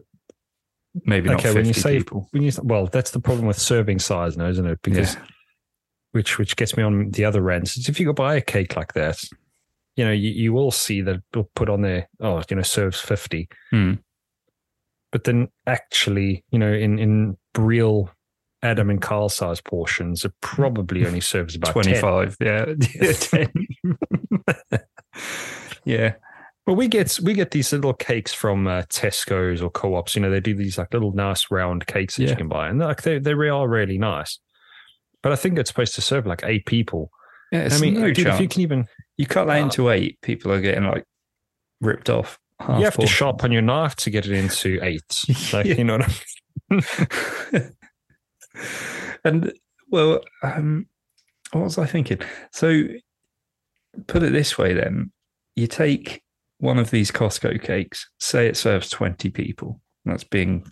Maybe 1.04 1.28
not 1.30 1.40
okay, 1.40 1.48
50 1.54 1.58
when 1.58 1.66
you 1.66 1.72
say 1.74 1.98
people. 1.98 2.28
when 2.32 2.42
you 2.42 2.52
well, 2.62 2.86
that's 2.86 3.10
the 3.12 3.20
problem 3.20 3.46
with 3.46 3.58
serving 3.58 3.98
size 3.98 4.36
now, 4.36 4.46
isn't 4.48 4.66
it? 4.66 4.78
Because 4.82 5.14
Yeah. 5.14 5.22
which 6.12 6.38
which 6.38 6.54
gets 6.56 6.76
me 6.76 6.82
on 6.82 7.10
the 7.10 7.24
other 7.24 7.50
end. 7.50 7.64
Is 7.64 7.88
if 7.88 7.98
you 7.98 8.04
go 8.06 8.12
buy 8.12 8.36
a 8.36 8.42
cake 8.42 8.76
like 8.76 8.92
that, 8.92 9.22
you 9.96 10.04
know, 10.04 10.12
you, 10.12 10.30
you 10.30 10.52
will 10.52 10.70
see 10.70 11.00
that 11.00 11.22
it'll 11.32 11.50
put 11.54 11.70
on 11.70 11.80
there, 11.80 12.08
oh, 12.20 12.42
you 12.48 12.56
know, 12.56 12.62
serves 12.62 13.00
fifty. 13.00 13.48
Hmm. 13.70 13.94
But 15.12 15.24
then 15.24 15.48
actually, 15.66 16.44
you 16.50 16.58
know, 16.58 16.72
in 16.72 16.98
in 16.98 17.38
real 17.56 18.10
Adam 18.62 18.90
and 18.90 19.00
Carl 19.00 19.30
size 19.30 19.62
portions, 19.62 20.26
it 20.26 20.32
probably 20.42 21.06
only 21.06 21.20
serves 21.22 21.54
about 21.56 21.72
25. 21.72 22.36
Yeah. 22.40 22.66
Yeah, 23.00 23.12
10. 23.12 23.50
yeah. 25.84 26.14
Well, 26.66 26.76
we 26.76 26.86
get 26.86 27.18
we 27.24 27.34
get 27.34 27.50
these 27.50 27.72
little 27.72 27.92
cakes 27.94 28.32
from 28.32 28.66
uh, 28.68 28.82
Tesco's 28.82 29.60
or 29.60 29.68
co-ops. 29.70 30.14
You 30.14 30.22
know, 30.22 30.30
they 30.30 30.38
do 30.40 30.54
these 30.54 30.78
like 30.78 30.92
little 30.92 31.12
nice 31.12 31.50
round 31.50 31.86
cakes 31.88 32.16
that 32.16 32.22
Yeah. 32.24 32.30
you 32.30 32.36
can 32.36 32.48
buy, 32.48 32.68
and 32.68 32.78
like 32.78 33.02
they 33.02 33.18
they 33.18 33.32
are 33.32 33.68
really 33.68 33.98
nice. 33.98 34.38
But 35.22 35.32
I 35.32 35.36
think 35.36 35.58
it's 35.58 35.70
supposed 35.70 35.94
to 35.96 36.00
serve 36.00 36.24
like 36.26 36.42
eight 36.44 36.66
people. 36.66 37.10
Yeah. 37.50 37.60
It's 37.64 37.78
I 37.78 37.80
mean, 37.80 37.94
no 37.94 38.12
dude, 38.12 38.26
if 38.28 38.40
you 38.40 38.48
can 38.48 38.60
even 38.62 38.86
You 39.16 39.26
cut 39.26 39.46
that 39.46 39.60
Uh, 39.60 39.64
into 39.64 39.90
eight, 39.90 40.20
people 40.22 40.52
are 40.52 40.60
getting 40.60 40.84
like 40.84 41.04
ripped 41.80 42.08
off. 42.10 42.38
you 42.68 42.84
have 42.84 42.96
to 42.96 43.06
sharpen 43.08 43.50
your 43.50 43.62
knife 43.62 43.96
to 43.96 44.10
get 44.10 44.24
it 44.26 44.32
into 44.32 44.78
eight. 44.84 45.02
Like, 45.52 45.66
Yeah. 45.66 45.74
You 45.74 45.84
know 45.84 45.98
what 45.98 46.08
I 46.70 46.74
mean? 47.50 47.70
and 49.24 49.52
well, 49.90 50.20
um, 50.42 50.86
what 51.52 51.64
was 51.64 51.78
I 51.78 51.86
thinking? 51.86 52.18
So, 52.52 52.84
put 54.06 54.22
it 54.22 54.32
this 54.32 54.56
way: 54.56 54.74
then 54.74 55.10
you 55.56 55.66
take 55.66 56.22
one 56.58 56.78
of 56.78 56.90
these 56.90 57.10
Costco 57.10 57.62
cakes. 57.62 58.08
Say 58.20 58.46
it 58.46 58.56
serves 58.56 58.88
twenty 58.88 59.30
people. 59.30 59.80
That's 60.04 60.24
being 60.24 60.66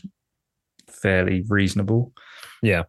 fairly 0.88 1.44
reasonable. 1.48 2.12
Yeah. 2.62 2.84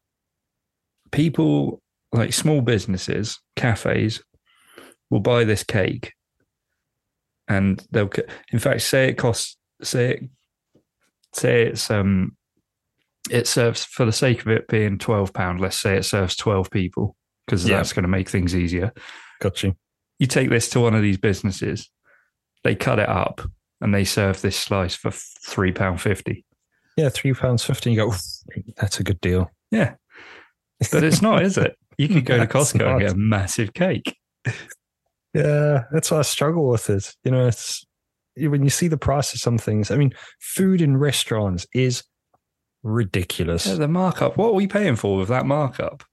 People 1.12 1.82
like 2.14 2.34
small 2.34 2.62
businesses, 2.62 3.40
cafes, 3.56 4.24
will 5.10 5.20
buy 5.20 5.44
this 5.44 5.64
cake, 5.64 6.14
and 7.48 7.86
they'll. 7.92 8.10
In 8.52 8.60
fact, 8.60 8.82
say 8.82 9.10
it 9.10 9.18
costs. 9.18 9.58
Say 9.84 10.12
it. 10.12 10.24
Say 11.34 11.64
it's 11.68 11.90
um 11.90 12.36
it 13.30 13.48
serves 13.48 13.86
for 13.86 14.04
the 14.06 14.12
sake 14.12 14.42
of 14.42 14.48
it 14.48 14.68
being 14.68 14.98
12 14.98 15.32
pound 15.32 15.62
let's 15.62 15.80
say 15.80 15.96
it 15.96 16.04
serves 16.04 16.36
12 16.36 16.72
people 16.72 17.16
because 17.46 17.66
Yeah. 17.70 17.78
that's 17.78 17.94
going 17.94 18.02
to 18.04 18.10
make 18.10 18.28
things 18.28 18.56
easier 18.56 18.92
Got 19.40 19.62
you. 20.22 20.28
take 20.28 20.50
this 20.50 20.70
to 20.70 20.80
one 20.80 20.96
of 20.96 21.02
these 21.02 21.18
businesses 21.18 21.90
they 22.64 22.76
cut 22.76 23.00
it 23.00 23.10
up 23.10 23.42
and 23.82 23.94
they 23.94 24.04
serve 24.04 24.42
this 24.42 24.56
slice 24.56 24.96
for 24.96 25.12
three 25.12 25.72
pound 25.72 26.00
50 26.02 26.46
Yeah, 26.98 27.10
three 27.10 27.34
pounds 27.34 27.64
fifty. 27.64 27.92
You 27.92 27.98
go, 27.98 28.14
that's 28.78 29.00
a 29.00 29.04
good 29.04 29.20
deal. 29.22 29.50
yeah 29.72 29.96
but 30.92 31.04
it's 31.04 31.22
not 31.22 31.44
is 31.44 31.58
it 31.58 31.76
you 31.98 32.08
could 32.08 32.26
go 32.26 32.38
to 32.38 32.48
costco 32.48 32.90
and 32.92 33.00
get 33.02 33.12
a 33.12 33.16
massive 33.16 33.74
cake 33.74 34.16
Yeah, 35.34 35.84
that's 35.92 36.12
why 36.12 36.20
I 36.20 36.24
struggle 36.24 36.68
with 36.68 36.90
it. 36.90 37.16
You 37.24 37.32
know, 37.32 37.48
it's 37.48 37.86
when 38.38 38.64
you 38.64 38.70
see 38.70 38.88
the 38.90 38.98
price 38.98 39.34
of 39.34 39.40
some 39.40 39.58
things. 39.58 39.90
I 39.92 39.96
mean, 39.96 40.14
food 40.42 40.82
in 40.82 40.98
restaurants 40.98 41.66
is 41.74 42.04
ridiculous. 42.84 43.66
yeah, 43.68 43.76
the 43.76 43.88
markup 43.88 44.36
what 44.38 44.48
are 44.50 44.54
we 44.54 44.68
paying 44.68 44.96
for 44.96 45.18
with 45.18 45.28
that 45.30 45.46
markup 45.46 46.04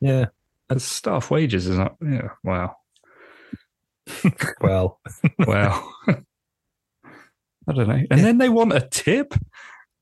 Yeah. 0.00 0.26
the 0.68 0.78
staff 0.80 1.30
wages 1.30 1.66
is 1.66 1.76
not 1.76 1.96
yeah 2.00 2.28
wow 2.44 2.76
Well, 4.60 4.98
well, 5.46 5.94
i 6.06 7.72
don't 7.72 7.88
know 7.88 8.02
and 8.10 8.24
then 8.24 8.38
they 8.38 8.48
want 8.48 8.72
a 8.72 8.80
tip 8.80 9.34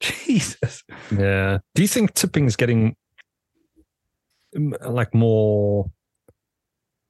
jesus 0.00 0.82
yeah. 1.10 1.58
Do 1.74 1.82
you 1.82 1.88
think 1.88 2.14
tipping 2.14 2.44
is 2.46 2.54
getting 2.56 2.94
like 4.86 5.14
more? 5.14 5.90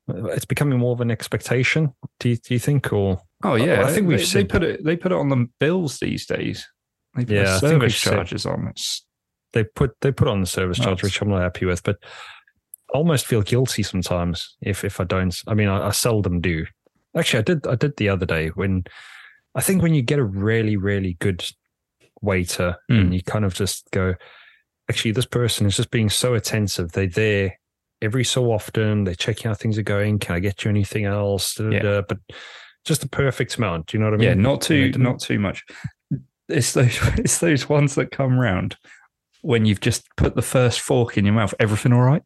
It's 0.09 0.45
becoming 0.45 0.79
more 0.79 0.93
of 0.93 1.01
an 1.01 1.11
expectation. 1.11 1.93
Do 2.21 2.29
you, 2.29 2.37
do 2.37 2.55
you 2.55 2.61
think, 2.61 2.93
or 2.93 3.21
Oh 3.43 3.57
yeah, 3.57 3.83
I 3.85 3.93
think 3.93 4.07
we've 4.07 4.19
they, 4.33 4.43
they 4.43 4.45
put 4.45 4.63
it. 4.63 4.85
They 4.85 4.97
put 4.97 5.11
it 5.13 5.19
on 5.19 5.29
the 5.29 5.49
bills 5.59 5.99
these 5.99 6.27
days. 6.27 6.67
They 7.17 7.25
put 7.25 7.35
Yeah, 7.35 7.59
service 7.59 7.97
seen- 7.99 8.13
charges 8.13 8.47
on. 8.47 8.69
It's 8.69 9.05
they 9.53 9.65
put 9.65 9.97
they 10.01 10.13
put 10.13 10.29
on 10.29 10.41
the 10.41 10.47
service 10.47 10.79
charge, 10.79 11.03
which 11.03 11.21
I'm 11.21 11.29
not 11.31 11.43
happy 11.43 11.67
with. 11.67 11.83
But 11.83 11.97
I 12.95 12.99
almost 12.99 13.27
feel 13.27 13.43
guilty 13.43 13.83
sometimes 13.83 14.57
if 14.63 14.85
if 14.85 15.01
I 15.01 15.05
don't. 15.05 15.37
I 15.49 15.55
mean, 15.55 15.69
I, 15.69 15.89
I 15.89 15.91
seldom 15.91 16.41
do. 16.41 16.67
Actually, 17.17 17.39
I 17.41 17.43
did. 17.43 17.67
I 17.67 17.75
did 17.75 17.97
the 17.97 18.09
other 18.09 18.27
day 18.27 18.49
when 18.49 18.85
I 19.55 19.61
think 19.61 19.83
when 19.83 19.95
you 19.95 20.03
get 20.03 20.19
a 20.19 20.25
really 20.25 20.77
really 20.77 21.15
good 21.21 21.45
waiter 22.23 22.77
Mm. 22.91 23.01
and 23.01 23.15
you 23.15 23.23
kind 23.23 23.45
of 23.45 23.55
just 23.55 23.89
go, 23.93 24.15
actually, 24.91 25.13
this 25.13 25.27
person 25.27 25.67
is 25.67 25.77
just 25.77 25.91
being 25.91 26.11
so 26.11 26.35
attentive. 26.35 26.93
They're 26.93 27.07
there 27.07 27.59
every 28.03 28.25
so 28.25 28.53
often. 28.53 29.05
They're 29.05 29.15
checking 29.15 29.49
how 29.49 29.55
things 29.55 29.79
are 29.79 29.83
going. 29.83 30.19
Can 30.19 30.35
I 30.37 30.41
get 30.41 30.65
you 30.65 30.71
anything 30.71 31.05
else? 31.05 31.59
Yeah. 31.59 32.03
But 32.07 32.19
just 32.85 33.01
the 33.01 33.09
perfect 33.09 33.57
amount. 33.57 33.87
Do 33.87 33.97
you 33.97 34.03
know 34.05 34.11
what 34.11 34.15
I 34.15 34.19
mean? 34.19 34.29
yeah, 34.29 34.35
not 34.35 34.61
too 34.61 34.91
not 34.93 35.19
too 35.21 35.39
much. 35.39 35.65
It's 36.49 36.73
those 36.75 36.99
it's 37.19 37.39
those 37.39 37.69
ones 37.69 37.95
that 37.97 38.11
come 38.11 38.39
round 38.39 38.77
when 39.43 39.65
you've 39.65 39.81
just 39.81 40.05
put 40.17 40.35
the 40.35 40.43
first 40.43 40.81
fork 40.81 41.17
in 41.19 41.25
your 41.25 41.35
mouth. 41.35 41.55
Everything 41.61 41.93
all 41.93 42.03
right? 42.03 42.23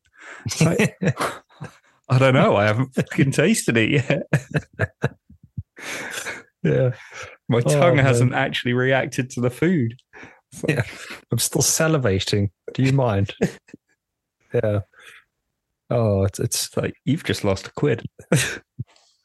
Like, 0.60 0.96
I 2.10 2.18
don't 2.18 2.34
know. 2.34 2.56
I 2.56 2.66
haven't 2.66 2.94
fucking 2.94 3.30
tasted 3.32 3.76
it 3.76 3.90
yet. 3.90 4.22
yeah. 6.62 6.90
My 7.48 7.58
Oh, 7.58 7.60
tongue 7.60 7.96
man. 7.96 8.04
hasn't 8.04 8.34
actually 8.34 8.72
reacted 8.74 9.30
to 9.30 9.40
the 9.40 9.50
food. 9.50 9.94
Like, 10.62 10.76
Yeah. 10.76 10.82
I'm 11.32 11.38
still 11.38 11.62
salivating. 11.62 12.50
Do 12.74 12.82
you 12.82 12.92
mind? 12.92 13.32
yeah. 14.54 14.80
Oh, 15.88 16.24
it's 16.24 16.38
it's 16.38 16.76
like 16.76 16.94
you've 17.04 17.24
just 17.24 17.44
lost 17.44 17.66
a 17.68 17.72
quid. 17.72 18.04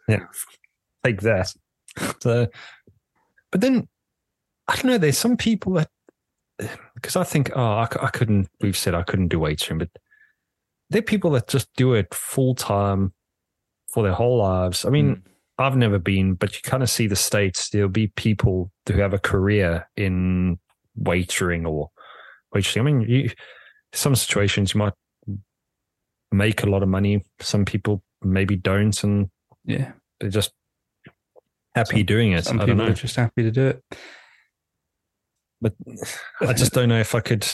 Yeah, 0.07 0.19
like 1.03 1.21
that. 1.21 1.51
So, 2.21 2.47
but 3.51 3.61
then 3.61 3.87
I 4.67 4.75
don't 4.75 4.85
know. 4.85 4.97
There's 4.99 5.17
some 5.17 5.35
people 5.35 5.73
that 5.73 5.89
because 6.93 7.15
I 7.15 7.23
think 7.23 7.49
oh 7.55 7.59
I, 7.59 7.87
I 8.01 8.09
couldn't. 8.11 8.47
We've 8.61 8.77
said 8.77 8.93
I 8.93 9.01
couldn't 9.01 9.29
do 9.29 9.39
waitering, 9.39 9.79
but 9.79 9.89
there 10.95 11.01
are 11.01 11.03
people 11.03 11.31
that 11.31 11.49
just 11.49 11.67
do 11.75 11.93
it 11.93 12.13
full 12.13 12.55
time 12.55 13.11
for 13.89 14.01
their 14.01 14.13
whole 14.13 14.37
lives. 14.37 14.85
I 14.85 14.89
mean, 14.89 15.17
mm. 15.17 15.21
I've 15.57 15.75
never 15.75 15.99
been, 15.99 16.35
but 16.35 16.55
you 16.55 16.61
kind 16.63 16.81
of 16.81 16.89
see 16.89 17.05
the 17.05 17.17
states. 17.17 17.69
There'll 17.69 17.89
be 17.89 18.07
people 18.15 18.71
who 18.87 18.93
have 18.93 19.13
a 19.13 19.19
career 19.19 19.89
in 19.97 20.57
waitering 20.97 21.67
or 21.67 21.89
waitressing. 22.55 22.79
I 22.79 22.83
mean, 22.83 23.01
you, 23.01 23.29
some 23.91 24.15
situations 24.15 24.73
you 24.73 24.77
might 24.77 24.93
make 26.31 26.63
a 26.63 26.69
lot 26.69 26.81
of 26.81 26.87
money. 26.87 27.25
Some 27.41 27.65
people 27.65 28.01
maybe 28.21 28.55
don't, 28.55 29.03
and 29.03 29.29
yeah, 29.65 29.91
they're 30.21 30.29
just 30.29 30.53
happy 31.75 31.97
Some- 31.97 32.05
doing 32.05 32.31
it. 32.31 32.45
some 32.45 32.55
I 32.55 32.59
don't 32.59 32.77
people 32.77 32.85
know, 32.85 32.91
are 32.93 32.95
just 32.95 33.17
happy 33.17 33.43
to 33.43 33.51
do 33.51 33.67
it. 33.67 33.83
but 35.59 35.73
I 36.39 36.53
just 36.53 36.71
don't 36.71 36.87
know 36.87 37.01
if 37.01 37.13
I 37.15 37.19
could. 37.19 37.45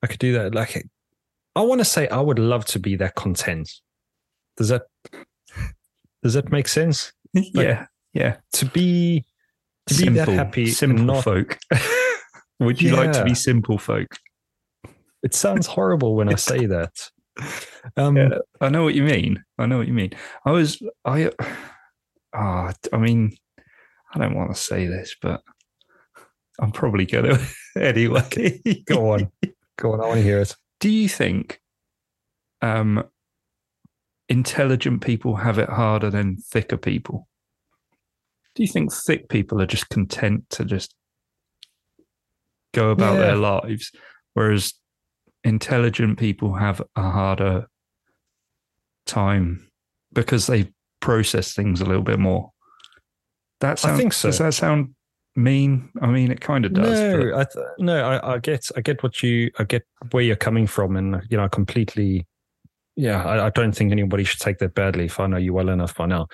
I 0.00 0.06
could 0.06 0.20
do 0.20 0.34
that. 0.34 0.54
Like, 0.54 0.86
I 1.56 1.62
want 1.62 1.80
to 1.80 1.84
say 1.84 2.08
I 2.08 2.20
would 2.20 2.38
love 2.38 2.64
to 2.66 2.78
be 2.78 2.96
that 2.96 3.14
content. 3.14 3.70
Does 4.56 4.68
that 4.68 4.82
does 6.22 6.34
that 6.34 6.50
make 6.50 6.68
sense? 6.68 7.12
yeah, 7.32 7.86
yeah. 8.12 8.36
To 8.54 8.66
be 8.66 9.24
to 9.86 9.94
be 9.94 10.08
that 10.10 10.26
simple, 10.26 10.34
happy, 10.34 10.66
simple 10.66 11.04
not 11.04 11.24
folk. 11.24 11.58
Would 12.60 12.80
you 12.82 12.94
like 12.94 13.12
to 13.12 13.24
be 13.24 13.34
simple 13.34 13.78
folk? 13.78 14.18
It 15.22 15.34
sounds 15.34 15.66
horrible 15.66 16.14
when 16.14 16.28
I 16.28 16.36
say 16.36 16.66
that. 16.66 16.92
Um, 17.96 18.18
Yeah, 18.18 18.38
I 18.60 18.68
know 18.68 18.84
what 18.84 18.94
you 18.94 19.02
mean. 19.02 19.42
I 19.56 19.64
know 19.64 19.78
what 19.78 19.86
you 19.86 19.94
mean. 19.94 20.10
I 20.44 20.50
was, 20.50 20.82
I, 21.06 21.30
ah, 22.34 22.74
I 22.92 22.96
mean, 22.98 23.34
I 24.12 24.18
don't 24.18 24.34
want 24.34 24.54
to 24.54 24.60
say 24.60 24.86
this, 24.86 25.16
but 25.22 25.40
I'm 26.60 26.70
probably 26.70 27.06
going 27.06 27.24
to 27.24 27.40
anyway. 27.82 28.60
Go 28.84 29.12
on, 29.12 29.32
go 29.78 29.92
on. 29.92 30.02
I 30.02 30.06
want 30.06 30.18
to 30.18 30.22
hear 30.22 30.40
it. 30.40 30.54
Do 30.80 30.88
you 30.90 31.08
think 31.08 31.60
um, 32.62 33.04
intelligent 34.28 35.02
people 35.02 35.36
have 35.36 35.58
it 35.58 35.68
harder 35.68 36.10
than 36.10 36.36
thicker 36.36 36.76
people? 36.78 37.28
Do 38.54 38.62
you 38.62 38.68
think 38.68 38.92
thick 38.92 39.28
people 39.28 39.60
are 39.60 39.66
just 39.66 39.88
content 39.90 40.48
to 40.50 40.64
just 40.64 40.94
go 42.74 42.90
about 42.90 43.14
Yeah. 43.14 43.20
their 43.20 43.36
lives, 43.36 43.92
whereas 44.34 44.74
intelligent 45.44 46.18
people 46.18 46.54
have 46.54 46.82
a 46.96 47.10
harder 47.10 47.68
time 49.06 49.68
because 50.12 50.46
they 50.46 50.72
process 51.00 51.54
things 51.54 51.80
a 51.80 51.84
little 51.84 52.02
bit 52.02 52.18
more? 52.18 52.52
That 53.60 53.72
I 53.72 53.74
sounds, 53.74 53.98
think 54.00 54.12
so. 54.14 54.28
Does 54.28 54.38
that 54.38 54.54
sound 54.54 54.94
mean? 55.42 55.90
I 56.00 56.06
mean, 56.06 56.30
it 56.30 56.40
kind 56.40 56.64
of 56.64 56.72
does. 56.72 57.00
No, 57.00 57.38
I 57.38 57.44
th- 57.44 57.66
no, 57.78 58.04
I, 58.04 58.34
I, 58.34 58.38
get, 58.38 58.68
I 58.76 58.80
get 58.80 59.02
what 59.02 59.22
you, 59.22 59.50
I 59.58 59.64
get 59.64 59.82
where 60.10 60.22
you're 60.22 60.36
coming 60.36 60.66
from, 60.66 60.96
and 60.96 61.22
you 61.30 61.36
know, 61.36 61.44
I 61.44 61.48
completely, 61.48 62.26
yeah, 62.96 63.24
I, 63.24 63.46
I, 63.46 63.50
don't 63.50 63.72
think 63.72 63.92
anybody 63.92 64.24
should 64.24 64.40
take 64.40 64.58
that 64.58 64.74
badly. 64.74 65.06
If 65.06 65.18
I 65.18 65.26
know 65.26 65.36
you 65.36 65.52
well 65.52 65.68
enough 65.68 65.96
by 65.96 66.06
now, 66.06 66.28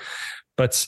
but 0.57 0.87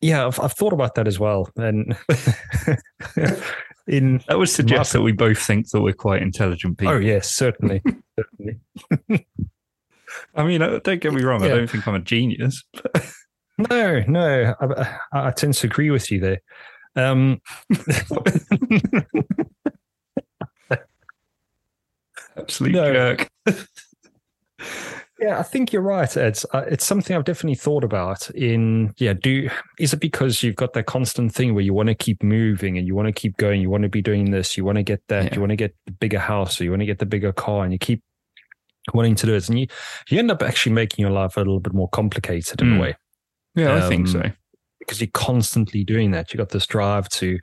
yeah, 0.00 0.26
I've, 0.26 0.38
I've 0.40 0.52
thought 0.52 0.72
about 0.72 0.94
that 0.94 1.08
as 1.08 1.18
well, 1.18 1.50
and 1.56 1.96
in 3.86 4.22
that 4.28 4.38
would 4.38 4.48
suggest 4.48 4.92
that 4.92 5.02
we 5.02 5.12
both 5.12 5.38
think 5.38 5.68
that 5.70 5.80
we're 5.80 5.92
quite 5.92 6.22
intelligent 6.22 6.78
people. 6.78 6.94
Oh 6.94 6.98
yes, 6.98 7.30
certainly, 7.30 7.82
certainly. 8.18 8.60
I 10.34 10.44
mean, 10.44 10.62
uh, 10.62 10.80
don't 10.82 11.00
get 11.00 11.12
me 11.12 11.22
wrong. 11.22 11.42
Yeah. 11.42 11.48
I 11.48 11.56
don't 11.56 11.70
think 11.70 11.86
I'm 11.86 11.94
a 11.94 12.00
genius. 12.00 12.64
no, 13.58 14.02
no, 14.06 14.54
I, 14.60 14.98
I, 15.12 15.30
tend 15.32 15.54
to 15.54 15.66
agree 15.66 15.90
with 15.90 16.10
you 16.10 16.20
there. 16.20 16.40
Um, 16.98 17.40
Absolute 22.36 22.72
no. 22.72 22.92
jerk. 22.92 23.30
Yeah, 25.20 25.40
I 25.40 25.42
think 25.42 25.72
you're 25.72 25.82
right, 25.82 26.16
Ed. 26.16 26.40
Uh, 26.52 26.62
it's 26.68 26.86
something 26.86 27.16
I've 27.16 27.24
definitely 27.24 27.56
thought 27.56 27.82
about. 27.82 28.30
In 28.30 28.94
yeah, 28.98 29.14
do 29.14 29.50
is 29.78 29.92
it 29.92 30.00
because 30.00 30.42
you've 30.44 30.54
got 30.56 30.74
that 30.74 30.86
constant 30.86 31.34
thing 31.34 31.54
where 31.54 31.64
you 31.64 31.74
want 31.74 31.88
to 31.88 31.94
keep 31.94 32.22
moving 32.22 32.78
and 32.78 32.86
you 32.86 32.94
want 32.94 33.06
to 33.06 33.12
keep 33.12 33.36
going, 33.36 33.60
you 33.60 33.68
want 33.68 33.82
to 33.82 33.88
be 33.88 34.00
doing 34.00 34.30
this, 34.30 34.56
you 34.56 34.64
want 34.64 34.76
to 34.76 34.84
get 34.84 35.02
that, 35.08 35.24
yeah. 35.24 35.34
you 35.34 35.40
want 35.40 35.50
to 35.50 35.56
get 35.56 35.74
the 35.86 35.92
bigger 35.92 36.20
house 36.20 36.60
or 36.60 36.64
you 36.64 36.70
want 36.70 36.80
to 36.80 36.86
get 36.86 37.00
the 37.00 37.06
bigger 37.06 37.32
car, 37.32 37.64
and 37.64 37.72
you 37.72 37.78
keep 37.80 38.00
wanting 38.94 39.16
to 39.16 39.26
do 39.26 39.34
it, 39.34 39.48
and 39.48 39.58
you 39.58 39.66
you 40.08 40.20
end 40.20 40.30
up 40.30 40.42
actually 40.42 40.72
making 40.72 41.02
your 41.02 41.12
life 41.12 41.36
a 41.36 41.40
little 41.40 41.60
bit 41.60 41.74
more 41.74 41.88
complicated 41.88 42.60
in 42.60 42.68
mm. 42.68 42.76
a 42.76 42.80
way. 42.80 42.96
Yeah, 43.56 43.74
um, 43.74 43.82
I 43.82 43.88
think 43.88 44.06
so. 44.06 44.22
Because 44.88 45.00
you're 45.00 45.10
constantly 45.12 45.84
doing 45.84 46.12
that. 46.12 46.32
You 46.32 46.38
got 46.38 46.48
this 46.48 46.66
drive 46.66 47.08
to, 47.10 47.38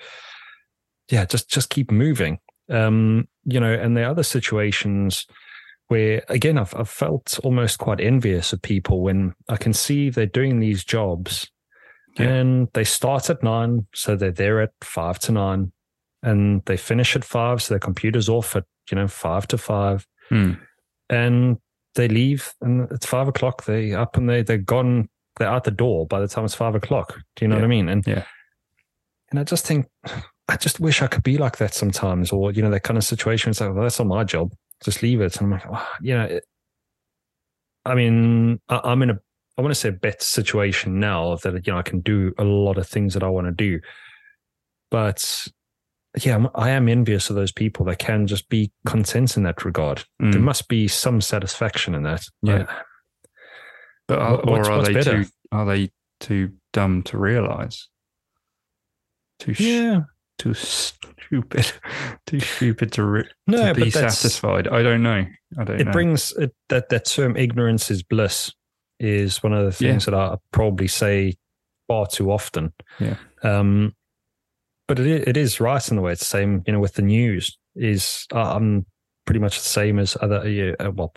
yeah, 1.11 1.25
just 1.25 1.49
just 1.49 1.69
keep 1.69 1.91
moving. 1.91 2.39
Um, 2.69 3.27
you 3.43 3.59
know, 3.59 3.71
and 3.71 3.95
there 3.95 4.07
are 4.07 4.11
other 4.11 4.23
situations 4.23 5.27
where 5.87 6.23
again 6.29 6.57
I've, 6.57 6.73
I've 6.75 6.89
felt 6.89 7.39
almost 7.43 7.77
quite 7.77 8.01
envious 8.01 8.51
of 8.53 8.61
people 8.61 9.01
when 9.01 9.35
I 9.47 9.57
can 9.57 9.71
see 9.71 10.09
they're 10.09 10.25
doing 10.25 10.59
these 10.59 10.83
jobs 10.83 11.47
yeah. 12.17 12.27
and 12.27 12.67
they 12.73 12.83
start 12.83 13.29
at 13.29 13.43
nine, 13.43 13.87
so 13.93 14.15
they're 14.15 14.31
there 14.31 14.61
at 14.61 14.71
five 14.81 15.19
to 15.19 15.31
nine, 15.31 15.71
and 16.23 16.61
they 16.65 16.77
finish 16.77 17.15
at 17.15 17.23
five, 17.25 17.61
so 17.61 17.73
their 17.73 17.79
computer's 17.79 18.29
off 18.29 18.55
at 18.55 18.65
you 18.89 18.95
know 18.95 19.07
five 19.07 19.47
to 19.47 19.57
five, 19.57 20.07
hmm. 20.29 20.53
and 21.09 21.57
they 21.95 22.07
leave, 22.07 22.53
and 22.61 22.89
it's 22.91 23.05
five 23.05 23.27
o'clock. 23.27 23.65
They 23.65 23.93
up 23.93 24.17
and 24.17 24.29
they 24.29 24.43
they're 24.43 24.57
gone. 24.57 25.09
They're 25.37 25.49
out 25.49 25.65
the 25.65 25.71
door 25.71 26.07
by 26.07 26.19
the 26.19 26.27
time 26.27 26.45
it's 26.45 26.55
five 26.55 26.75
o'clock. 26.75 27.19
Do 27.35 27.45
you 27.45 27.49
know 27.49 27.55
yeah. 27.55 27.61
what 27.61 27.65
I 27.65 27.69
mean? 27.69 27.89
And 27.89 28.07
yeah, 28.07 28.23
and 29.31 29.39
I 29.39 29.43
just 29.43 29.65
think 29.65 29.87
I 30.47 30.57
just 30.57 30.79
wish 30.79 31.01
I 31.01 31.07
could 31.07 31.23
be 31.23 31.37
like 31.37 31.57
that 31.57 31.73
sometimes, 31.73 32.31
or 32.31 32.51
you 32.51 32.61
know, 32.61 32.69
that 32.71 32.83
kind 32.83 32.97
of 32.97 33.03
situation. 33.03 33.49
It's 33.49 33.61
like, 33.61 33.73
well, 33.73 33.83
that's 33.83 33.99
not 33.99 34.07
my 34.07 34.23
job 34.23 34.53
just 34.83 35.01
leave 35.01 35.21
it. 35.21 35.35
And 35.37 35.45
I'm 35.45 35.51
like, 35.51 35.67
oh, 35.71 35.87
you 36.01 36.15
know, 36.15 36.25
it, 36.25 36.45
I 37.85 37.95
mean, 37.95 38.59
I, 38.69 38.91
am 38.91 39.01
in 39.03 39.11
a, 39.11 39.19
I 39.57 39.61
want 39.61 39.73
to 39.73 39.79
say 39.79 39.89
a 39.89 39.93
better 39.93 40.23
situation 40.23 40.99
now 40.99 41.35
that, 41.37 41.65
you 41.65 41.73
know, 41.73 41.79
I 41.79 41.83
can 41.83 42.01
do 42.01 42.33
a 42.37 42.43
lot 42.43 42.77
of 42.77 42.87
things 42.87 43.13
that 43.13 43.23
I 43.23 43.27
want 43.27 43.47
to 43.47 43.51
do. 43.51 43.79
But 44.89 45.47
yeah, 46.21 46.35
I'm, 46.35 46.49
I 46.55 46.71
am 46.71 46.89
envious 46.89 47.29
of 47.29 47.35
those 47.35 47.51
people 47.51 47.85
that 47.85 47.99
can 47.99 48.27
just 48.27 48.49
be 48.49 48.71
content 48.85 49.37
in 49.37 49.43
that 49.43 49.65
regard. 49.65 50.03
Mm. 50.21 50.31
There 50.31 50.41
must 50.41 50.67
be 50.67 50.87
some 50.87 51.21
satisfaction 51.21 51.93
in 51.93 52.03
that. 52.03 52.25
Yeah. 52.41 52.65
But, 54.07 54.19
are, 54.19 54.39
or 54.41 54.69
are 54.69 54.83
they 54.83 54.93
better? 54.93 55.24
too, 55.24 55.29
are 55.51 55.65
they 55.65 55.91
too 56.19 56.51
dumb 56.74 57.03
to 57.03 57.18
realize? 57.18 57.87
Too 59.39 59.53
sh- 59.53 59.59
yeah 59.61 60.01
too 60.37 60.53
stupid, 60.53 61.72
too 62.27 62.39
stupid 62.39 62.91
to, 62.94 63.03
re- 63.03 63.29
no, 63.48 63.74
to 63.74 63.81
be 63.81 63.89
satisfied. 63.89 64.68
I 64.68 64.83
don't 64.83 65.03
know. 65.03 65.25
I 65.57 65.63
don't. 65.63 65.79
It 65.79 65.85
know. 65.85 65.91
brings 65.91 66.33
it, 66.33 66.53
that 66.70 66.89
that 66.89 67.05
term 67.05 67.37
"ignorance 67.37 67.89
is 67.91 68.03
bliss" 68.03 68.51
is 69.00 69.41
one 69.44 69.53
of 69.53 69.65
the 69.65 69.72
things 69.72 70.07
yeah. 70.07 70.11
that 70.11 70.18
I 70.18 70.35
probably 70.51 70.87
say 70.87 71.35
far 71.87 72.07
too 72.07 72.31
often. 72.31 72.74
Yeah. 73.00 73.18
Um, 73.44 73.96
but 74.87 75.00
it 75.00 75.27
it 75.27 75.37
is 75.37 75.59
right 75.59 75.87
in 75.89 75.96
the 75.96 76.01
way. 76.01 76.11
It's 76.11 76.22
the 76.22 76.25
same, 76.25 76.63
you 76.68 76.74
know, 76.74 76.79
with 76.79 76.94
the 76.94 77.01
news. 77.01 77.57
Is 77.75 78.25
uh, 78.33 78.55
I'm 78.55 78.85
pretty 79.25 79.39
much 79.39 79.57
the 79.57 79.68
same 79.68 80.00
as 80.00 80.18
other. 80.22 80.48
Yeah, 80.48 80.74
uh, 80.79 80.91
well, 80.91 81.13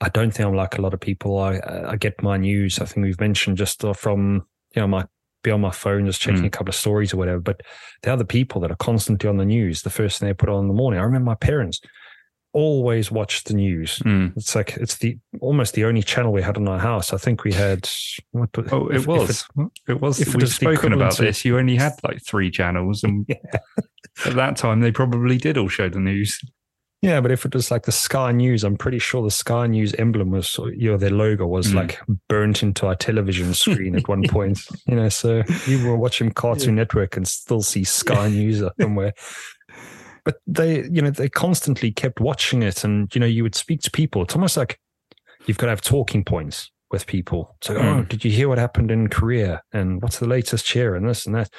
I 0.00 0.08
don't 0.08 0.30
think 0.32 0.46
I'm 0.46 0.54
like 0.54 0.78
a 0.78 0.82
lot 0.82 0.94
of 0.94 1.00
people. 1.00 1.38
I 1.38 1.60
I 1.86 1.96
get 1.96 2.22
my 2.22 2.36
news. 2.36 2.78
I 2.78 2.86
think 2.86 3.04
we've 3.04 3.20
mentioned 3.20 3.56
just 3.56 3.84
from 3.96 4.46
you 4.74 4.80
know 4.80 4.86
my 4.86 5.06
be 5.42 5.50
on 5.50 5.60
my 5.60 5.70
phone 5.70 6.06
just 6.06 6.20
checking 6.20 6.42
mm. 6.42 6.46
a 6.46 6.50
couple 6.50 6.68
of 6.68 6.74
stories 6.74 7.14
or 7.14 7.16
whatever. 7.16 7.40
But 7.40 7.62
the 8.02 8.12
other 8.12 8.24
people 8.24 8.60
that 8.60 8.70
are 8.70 8.76
constantly 8.76 9.28
on 9.28 9.38
the 9.38 9.44
news, 9.44 9.82
the 9.82 9.90
first 9.90 10.18
thing 10.18 10.28
they 10.28 10.34
put 10.34 10.48
on 10.48 10.62
in 10.62 10.68
the 10.68 10.74
morning. 10.74 11.00
I 11.00 11.04
remember 11.04 11.26
my 11.26 11.34
parents 11.34 11.80
always 12.52 13.10
watched 13.10 13.46
the 13.46 13.54
news. 13.54 13.98
Mm. 14.00 14.36
It's 14.36 14.54
like 14.54 14.76
it's 14.76 14.96
the 14.96 15.18
almost 15.40 15.74
the 15.74 15.84
only 15.84 16.02
channel 16.02 16.32
we 16.32 16.42
had 16.42 16.56
in 16.56 16.68
our 16.68 16.78
house. 16.78 17.12
I 17.12 17.16
think 17.16 17.44
we 17.44 17.52
had. 17.52 17.88
What, 18.32 18.50
oh, 18.72 18.88
it 18.88 18.96
if, 18.96 19.06
was. 19.06 19.30
If 19.30 19.48
it, 19.56 19.92
it, 19.92 20.00
was. 20.00 20.20
If 20.20 20.34
we've 20.34 20.48
spoken 20.48 20.92
about 20.92 21.16
this, 21.16 21.44
you 21.44 21.58
only 21.58 21.76
had 21.76 21.92
like 22.02 22.24
three 22.24 22.50
channels, 22.50 23.02
and 23.02 23.24
yeah. 23.28 23.36
at 24.26 24.34
that 24.34 24.56
time 24.56 24.80
they 24.80 24.92
probably 24.92 25.38
did 25.38 25.56
all 25.56 25.68
show 25.68 25.88
the 25.88 26.00
news. 26.00 26.40
Yeah, 27.02 27.22
but 27.22 27.30
if 27.30 27.46
it 27.46 27.54
was 27.54 27.70
like 27.70 27.84
the 27.84 27.92
Sky 27.92 28.30
News, 28.30 28.62
I'm 28.62 28.76
pretty 28.76 28.98
sure 28.98 29.22
the 29.22 29.30
Sky 29.30 29.66
News 29.66 29.94
emblem 29.94 30.30
was, 30.32 30.58
you 30.76 30.90
know, 30.90 30.98
their 30.98 31.10
logo 31.10 31.46
was 31.46 31.68
mm. 31.68 31.76
like 31.76 31.98
burnt 32.28 32.62
into 32.62 32.86
our 32.86 32.94
television 32.94 33.54
screen 33.54 33.96
at 33.96 34.06
one 34.06 34.24
point. 34.28 34.60
You 34.86 34.96
know, 34.96 35.08
so 35.08 35.42
you 35.66 35.86
were 35.86 35.96
watching 35.96 36.32
Cartoon 36.32 36.76
yeah. 36.76 36.82
Network 36.82 37.16
and 37.16 37.26
still 37.26 37.62
see 37.62 37.84
Sky 37.84 38.28
News 38.28 38.62
somewhere. 38.80 39.14
But 40.24 40.36
they, 40.46 40.82
you 40.90 41.00
know, 41.00 41.10
they 41.10 41.28
constantly 41.28 41.92
kept 41.92 42.20
watching 42.20 42.62
it, 42.62 42.82
and 42.84 43.14
you 43.14 43.20
know, 43.20 43.26
you 43.26 43.42
would 43.44 43.54
speak 43.54 43.80
to 43.82 43.90
people. 43.90 44.22
It's 44.22 44.34
almost 44.34 44.56
like 44.56 44.80
you've 45.46 45.58
got 45.58 45.66
to 45.66 45.70
have 45.70 45.80
talking 45.80 46.24
points 46.24 46.70
with 46.90 47.06
people. 47.06 47.56
So, 47.62 47.74
mm. 47.74 47.84
oh, 47.84 48.02
did 48.04 48.24
you 48.24 48.30
hear 48.30 48.48
what 48.48 48.58
happened 48.58 48.90
in 48.90 49.08
Korea? 49.08 49.62
And 49.72 50.02
what's 50.02 50.18
the 50.18 50.28
latest 50.28 50.70
here? 50.70 50.94
And 50.96 51.08
this 51.08 51.24
and 51.24 51.34
that. 51.34 51.50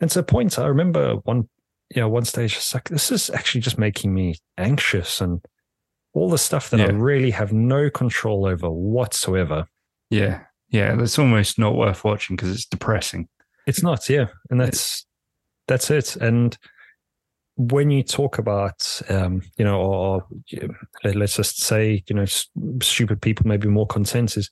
And 0.00 0.12
so, 0.12 0.22
points. 0.22 0.58
I 0.58 0.66
remember 0.66 1.14
one 1.24 1.48
you 1.94 2.00
know, 2.00 2.08
one 2.08 2.24
stage, 2.24 2.56
it's 2.56 2.74
like, 2.74 2.88
this 2.88 3.10
is 3.10 3.30
actually 3.30 3.60
just 3.60 3.78
making 3.78 4.14
me 4.14 4.36
anxious 4.56 5.20
and 5.20 5.40
all 6.14 6.30
the 6.30 6.38
stuff 6.38 6.70
that 6.70 6.80
yeah. 6.80 6.86
I 6.86 6.90
really 6.90 7.30
have 7.30 7.52
no 7.52 7.90
control 7.90 8.46
over 8.46 8.70
whatsoever. 8.70 9.66
Yeah. 10.10 10.40
Yeah. 10.70 10.94
That's 10.96 11.18
almost 11.18 11.58
not 11.58 11.76
worth 11.76 12.04
watching 12.04 12.36
because 12.36 12.50
it's 12.50 12.66
depressing. 12.66 13.28
It's 13.66 13.82
not. 13.82 14.08
Yeah. 14.08 14.26
And 14.50 14.60
that's, 14.60 15.06
that's 15.68 15.90
it. 15.90 16.16
And 16.16 16.56
when 17.56 17.90
you 17.90 18.02
talk 18.02 18.38
about, 18.38 19.00
um, 19.08 19.42
you 19.58 19.64
know, 19.64 19.80
or 19.80 20.26
let's 21.04 21.36
just 21.36 21.62
say, 21.62 22.02
you 22.08 22.16
know, 22.16 22.24
stupid 22.80 23.20
people 23.20 23.46
maybe 23.46 23.68
more 23.68 23.86
content 23.86 24.36
is 24.36 24.50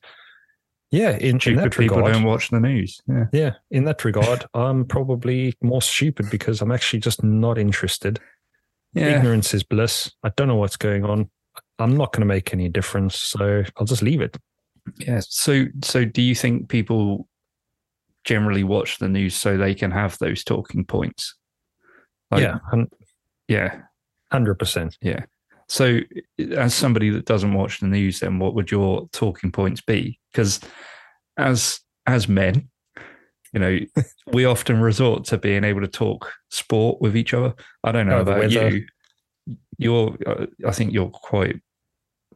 yeah, 0.90 1.16
in, 1.16 1.38
stupid 1.38 1.58
in 1.58 1.64
that 1.64 1.76
people 1.76 1.96
regard, 1.98 2.14
don't 2.14 2.24
watch 2.24 2.50
the 2.50 2.60
news. 2.60 3.00
Yeah, 3.06 3.26
yeah. 3.32 3.52
In 3.70 3.84
that 3.84 4.04
regard, 4.04 4.44
I'm 4.54 4.84
probably 4.84 5.54
more 5.62 5.82
stupid 5.82 6.30
because 6.30 6.60
I'm 6.60 6.72
actually 6.72 7.00
just 7.00 7.22
not 7.22 7.58
interested. 7.58 8.18
Yeah. 8.92 9.18
Ignorance 9.18 9.54
is 9.54 9.62
bliss. 9.62 10.10
I 10.24 10.30
don't 10.36 10.48
know 10.48 10.56
what's 10.56 10.76
going 10.76 11.04
on. 11.04 11.30
I'm 11.78 11.96
not 11.96 12.12
going 12.12 12.22
to 12.22 12.26
make 12.26 12.52
any 12.52 12.68
difference, 12.68 13.16
so 13.16 13.62
I'll 13.76 13.86
just 13.86 14.02
leave 14.02 14.20
it. 14.20 14.36
Yeah. 14.98 15.20
So, 15.22 15.66
so 15.84 16.04
do 16.04 16.22
you 16.22 16.34
think 16.34 16.68
people 16.68 17.28
generally 18.24 18.64
watch 18.64 18.98
the 18.98 19.08
news 19.08 19.36
so 19.36 19.56
they 19.56 19.74
can 19.74 19.92
have 19.92 20.18
those 20.18 20.42
talking 20.42 20.84
points? 20.84 21.36
Like, 22.30 22.42
yeah. 22.42 22.58
yeah. 23.46 23.80
Hundred 24.32 24.56
percent. 24.56 24.96
Yeah. 25.00 25.24
So, 25.70 26.00
as 26.56 26.74
somebody 26.74 27.10
that 27.10 27.26
doesn't 27.26 27.54
watch 27.54 27.78
the 27.78 27.86
news, 27.86 28.18
then 28.18 28.40
what 28.40 28.54
would 28.54 28.72
your 28.72 29.08
talking 29.12 29.52
points 29.52 29.80
be? 29.80 30.18
Because 30.32 30.58
as 31.38 31.78
as 32.06 32.28
men, 32.28 32.68
you 33.52 33.60
know, 33.60 33.78
we 34.32 34.44
often 34.46 34.80
resort 34.80 35.26
to 35.26 35.38
being 35.38 35.62
able 35.62 35.80
to 35.82 35.86
talk 35.86 36.32
sport 36.50 37.00
with 37.00 37.16
each 37.16 37.32
other. 37.32 37.54
I 37.84 37.92
don't 37.92 38.08
know 38.08 38.18
oh, 38.18 38.22
about 38.22 38.50
you. 38.50 38.84
You're, 39.78 40.16
uh, 40.26 40.46
I 40.66 40.72
think 40.72 40.92
you're 40.92 41.08
quite 41.08 41.60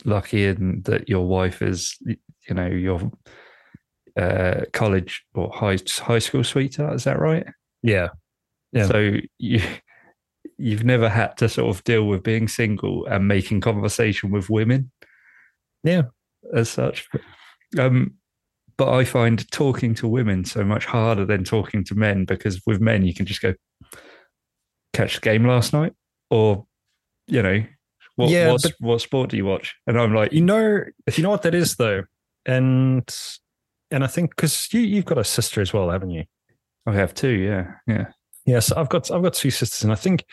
lucky 0.05 0.44
in 0.44 0.83
that 0.83 1.09
your 1.09 1.27
wife 1.27 1.61
is, 1.61 1.99
you 2.07 2.55
know, 2.55 2.68
your 2.68 3.11
uh, 4.16 4.61
college 4.73 5.25
or 5.35 5.51
high 5.53 5.79
high 5.99 6.20
school 6.20 6.44
sweetheart. 6.44 6.94
Is 6.94 7.03
that 7.03 7.18
right? 7.18 7.47
Yeah. 7.83 8.11
Yeah. 8.73 8.87
So 8.87 9.16
you 9.38 9.61
you've 10.59 10.85
never 10.85 11.09
had 11.09 11.37
to 11.38 11.49
sort 11.49 11.75
of 11.75 11.85
deal 11.85 12.05
with 12.05 12.23
being 12.23 12.49
single 12.49 13.07
and 13.07 13.29
making 13.29 13.61
conversation 13.61 14.31
with 14.31 14.51
women. 14.51 14.90
Yeah, 15.83 16.03
as 16.55 16.71
such. 16.71 17.09
Um, 17.79 18.14
but 18.77 18.93
I 18.93 19.05
find 19.05 19.51
talking 19.51 19.95
to 19.97 20.09
women 20.09 20.45
so 20.45 20.64
much 20.64 20.85
harder 20.85 21.25
than 21.25 21.45
talking 21.45 21.85
to 21.85 21.95
men 21.95 22.25
because 22.25 22.61
with 22.67 22.81
men 22.81 23.05
you 23.05 23.14
can 23.14 23.27
just 23.27 23.43
go 23.43 23.55
catch 24.93 25.17
the 25.17 25.21
game 25.21 25.47
last 25.47 25.73
night 25.73 25.93
or 26.31 26.67
you 27.27 27.43
know 27.43 27.64
what 28.17 28.31
yeah, 28.31 28.51
what, 28.51 28.64
what 28.79 29.01
sport 29.01 29.31
do 29.31 29.37
you 29.37 29.45
watch? 29.45 29.75
And 29.87 30.01
I'm 30.01 30.14
like, 30.14 30.33
you 30.33 30.40
know, 30.40 30.85
you 31.12 31.23
know 31.23 31.31
what 31.31 31.43
that 31.43 31.55
is 31.55 31.77
though, 31.77 32.05
and 32.47 33.05
and 33.90 34.05
I 34.05 34.07
think 34.07 34.31
because 34.37 34.69
you 34.73 34.81
you've 34.81 35.05
got 35.05 35.19
a 35.19 35.25
sister 35.25 35.61
as 35.61 35.73
well, 35.73 35.90
haven't 35.90 36.11
you? 36.11 36.25
I 36.87 36.93
have 36.93 37.14
two. 37.14 37.31
Yeah, 37.31 37.73
yeah. 37.87 38.07
Yes, 38.46 38.72
I've 38.72 38.88
got 38.88 39.11
I've 39.11 39.22
got 39.22 39.35
two 39.35 39.50
sisters, 39.50 39.83
and 39.83 39.92
I 39.92 39.96
think 39.96 40.24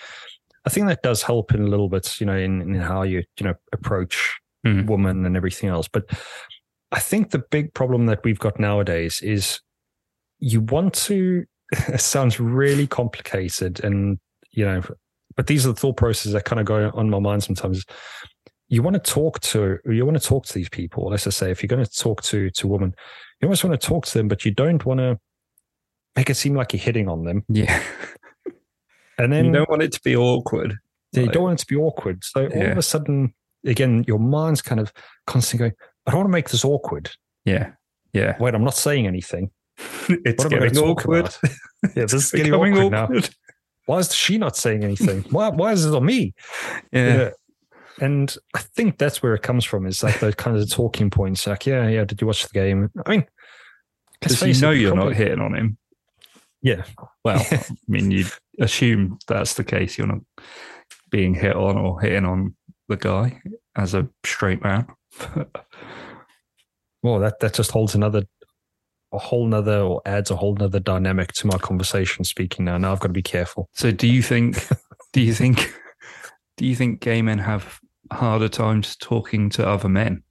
I 0.66 0.70
think 0.70 0.88
that 0.88 1.02
does 1.02 1.24
help 1.24 1.54
in 1.54 1.62
a 1.62 1.68
little 1.68 1.90
bit, 1.90 2.20
you 2.20 2.26
know, 2.26 2.38
in, 2.38 2.62
in 2.62 2.76
how 2.76 3.04
you 3.04 3.24
you 3.40 3.46
know 3.46 3.54
approach 3.74 4.38
Mhm. 4.66 4.86
woman 4.86 5.26
and 5.26 5.36
everything 5.36 5.70
else. 5.70 5.88
But 5.88 6.06
I 6.92 7.00
think 7.00 7.32
the 7.32 7.40
big 7.50 7.74
problem 7.74 8.06
that 8.08 8.24
we've 8.24 8.38
got 8.38 8.60
nowadays 8.60 9.22
is 9.22 9.60
you 10.40 10.62
want 10.62 10.94
to. 11.06 11.46
It 11.88 12.02
sounds 12.02 12.38
really 12.40 12.86
complicated, 12.86 13.82
and 13.84 14.20
you 14.52 14.66
know, 14.66 14.82
but 15.38 15.48
these 15.48 15.66
are 15.66 15.70
the 15.70 15.80
thought 15.80 15.96
processes 15.96 16.34
that 16.34 16.44
kind 16.44 16.60
of 16.60 16.66
go 16.66 16.92
on 16.94 17.10
my 17.10 17.20
mind 17.20 17.44
sometimes. 17.44 17.86
You 18.68 18.84
want 18.84 18.94
to 18.96 19.00
talk 19.00 19.40
to 19.40 19.80
you 19.86 20.06
want 20.06 20.22
to 20.22 20.28
talk 20.28 20.46
to 20.48 20.54
these 20.54 20.70
people. 20.70 21.10
Let's 21.10 21.24
just 21.24 21.38
say 21.38 21.50
if 21.50 21.64
you're 21.64 21.70
going 21.70 21.86
to 21.86 21.90
talk 21.92 22.22
to 22.24 22.50
to 22.52 22.68
women, 22.68 22.94
you 23.42 23.46
almost 23.48 23.64
want 23.64 23.80
to 23.80 23.88
talk 23.88 24.06
to 24.08 24.18
them, 24.18 24.28
but 24.28 24.44
you 24.44 24.52
don't 24.52 24.86
want 24.86 25.00
to 25.00 25.18
make 26.16 26.30
it 26.30 26.36
seem 26.36 26.56
like 26.56 26.74
you're 26.74 26.82
hitting 26.82 27.08
on 27.08 27.24
them. 27.24 27.44
Yeah. 27.50 27.82
And 29.18 29.32
then 29.32 29.46
you 29.46 29.52
don't 29.52 29.70
want 29.70 29.84
it 29.84 29.92
to 29.94 30.02
be 30.04 30.16
awkward. 30.16 30.78
Yeah, 31.12 31.24
you 31.24 31.30
don't 31.30 31.44
want 31.44 31.60
it 31.60 31.64
to 31.66 31.74
be 31.74 31.76
awkward. 31.76 32.24
So 32.24 32.48
all 32.48 32.72
of 32.72 32.78
a 32.78 32.82
sudden, 32.82 33.34
again, 33.66 34.04
your 34.08 34.20
mind's 34.20 34.62
kind 34.62 34.80
of 34.80 34.92
constantly 35.28 35.70
going, 35.70 35.74
I 36.08 36.12
don't 36.12 36.22
want 36.22 36.28
to 36.30 36.32
make 36.32 36.50
this 36.50 36.66
awkward. 36.66 37.12
Yeah. 37.46 37.72
Yeah. 38.14 38.36
Wait, 38.40 38.56
I'm 38.56 38.64
not 38.64 38.76
saying 38.76 39.08
anything. 39.08 39.52
It's 40.10 40.44
What 40.44 40.54
am 40.54 40.58
I 40.58 40.68
going 40.68 40.74
getting 40.74 40.90
awkward. 40.90 41.30
Yeah, 41.96 42.04
this 42.06 42.14
is 42.14 42.32
getting 42.32 42.52
Becoming 42.52 42.78
awkward, 42.78 42.92
now. 42.92 43.30
Why 43.88 43.98
is 44.00 44.14
she 44.14 44.38
not 44.38 44.56
saying 44.56 44.84
anything? 44.84 45.22
Why, 45.32 45.50
why 45.50 45.72
is 45.72 45.86
it 45.86 45.94
on 45.96 46.06
me? 46.06 46.34
Yeah. 46.92 47.32
And 48.00 48.36
I 48.56 48.60
think 48.60 48.98
that's 48.98 49.22
where 49.22 49.34
it 49.34 49.42
comes 49.42 49.66
from 49.66 49.86
is 49.86 50.04
like 50.04 50.20
the 50.20 50.32
kind 50.34 50.56
of 50.56 50.68
the 50.68 50.74
talking 50.74 51.10
points. 51.10 51.46
Like, 51.46 51.66
yeah, 51.66 51.88
yeah, 51.88 52.06
did 52.06 52.22
you 52.22 52.28
watch 52.28 52.44
the 52.44 52.54
game? 52.54 52.90
I 53.06 53.10
mean, 53.10 53.26
Because 54.20 54.42
you 54.42 54.62
know 54.62 54.72
it, 54.72 54.78
you're 54.80 54.94
probably- 54.94 55.14
not 55.14 55.18
hitting 55.18 55.40
on 55.40 55.56
him. 55.56 55.78
Yeah. 56.62 56.84
Well, 57.24 57.46
I 57.52 57.64
mean, 57.88 58.12
you 58.12 58.26
assume 58.60 59.18
that's 59.28 59.56
the 59.56 59.64
case. 59.64 59.98
You're 59.98 60.08
not 60.08 60.22
being 61.10 61.34
hit 61.34 61.56
on 61.56 61.78
or 61.78 62.00
hitting 62.00 62.26
on 62.26 62.56
the 62.88 62.98
guy 62.98 63.42
as 63.76 63.94
a 63.94 64.08
straight 64.24 64.64
man. 64.64 64.88
Well, 67.04 67.20
that, 67.22 67.40
that 67.40 67.56
just 67.56 67.72
holds 67.72 67.96
another, 67.96 68.24
a 69.12 69.18
whole 69.18 69.48
nother, 69.48 69.80
or 69.80 70.02
adds 70.06 70.30
a 70.30 70.36
whole 70.36 70.54
nother 70.56 70.80
dynamic 70.80 71.34
to 71.34 71.48
my 71.48 71.58
conversation 71.58 72.24
speaking 72.24 72.66
now. 72.66 72.78
Now 72.78 72.92
I've 72.92 73.00
got 73.00 73.08
to 73.08 73.14
be 73.14 73.24
careful. 73.24 73.70
so, 73.74 73.90
do 73.92 74.08
you 74.08 74.22
think? 74.22 74.68
Do 75.12 75.20
you 75.22 75.34
think? 75.34 75.74
Do 76.58 76.66
you 76.68 76.76
think 76.76 77.00
gay 77.00 77.24
men 77.24 77.40
have 77.40 77.80
harder 78.14 78.48
times 78.50 78.96
talking 78.96 79.50
to 79.50 79.68
other 79.68 79.90
men? 79.90 80.22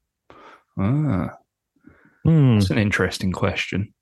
Ah, 0.79 1.31
Hmm. 2.25 2.59
that's 2.59 2.71
an 2.71 2.79
interesting 2.79 3.33
question. 3.33 3.93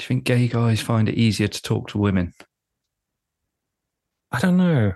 Do 0.00 0.04
you 0.04 0.08
think 0.08 0.24
gay 0.24 0.48
guys 0.48 0.80
find 0.80 1.10
it 1.10 1.14
easier 1.16 1.46
to 1.46 1.62
talk 1.62 1.88
to 1.88 1.98
women? 1.98 2.32
I 4.32 4.40
don't 4.40 4.56
know. 4.56 4.94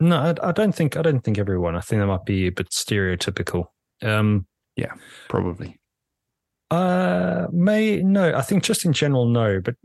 No, 0.00 0.16
I, 0.18 0.48
I 0.48 0.52
don't 0.52 0.74
think 0.74 0.98
I 0.98 1.02
don't 1.02 1.24
think 1.24 1.38
everyone. 1.38 1.74
I 1.74 1.80
think 1.80 2.00
that 2.00 2.06
might 2.06 2.26
be 2.26 2.46
a 2.46 2.52
bit 2.52 2.68
stereotypical. 2.68 3.68
Um, 4.02 4.46
yeah, 4.76 4.92
Probably. 5.30 5.80
uh, 6.70 7.46
may 7.52 8.02
no. 8.02 8.34
I 8.34 8.42
think 8.42 8.64
just 8.64 8.84
in 8.84 8.92
general, 8.92 9.26
no. 9.26 9.62
But 9.62 9.76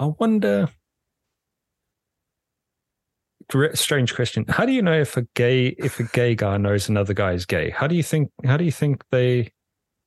I 0.00 0.06
wonder. 0.18 0.68
Strange 3.74 4.14
question. 4.16 4.46
How 4.48 4.64
do 4.66 4.72
you 4.72 4.82
know 4.82 4.98
if 4.98 5.16
a 5.16 5.22
gay 5.36 5.68
if 5.78 6.00
a 6.00 6.04
gay 6.04 6.34
guy 6.34 6.56
knows 6.56 6.88
another 6.88 7.14
guy 7.14 7.32
is 7.34 7.46
gay? 7.46 7.70
How 7.70 7.86
do 7.86 7.94
you 7.94 8.02
think? 8.02 8.30
How 8.44 8.56
do 8.56 8.64
you 8.64 8.72
think 8.72 9.04
they? 9.12 9.52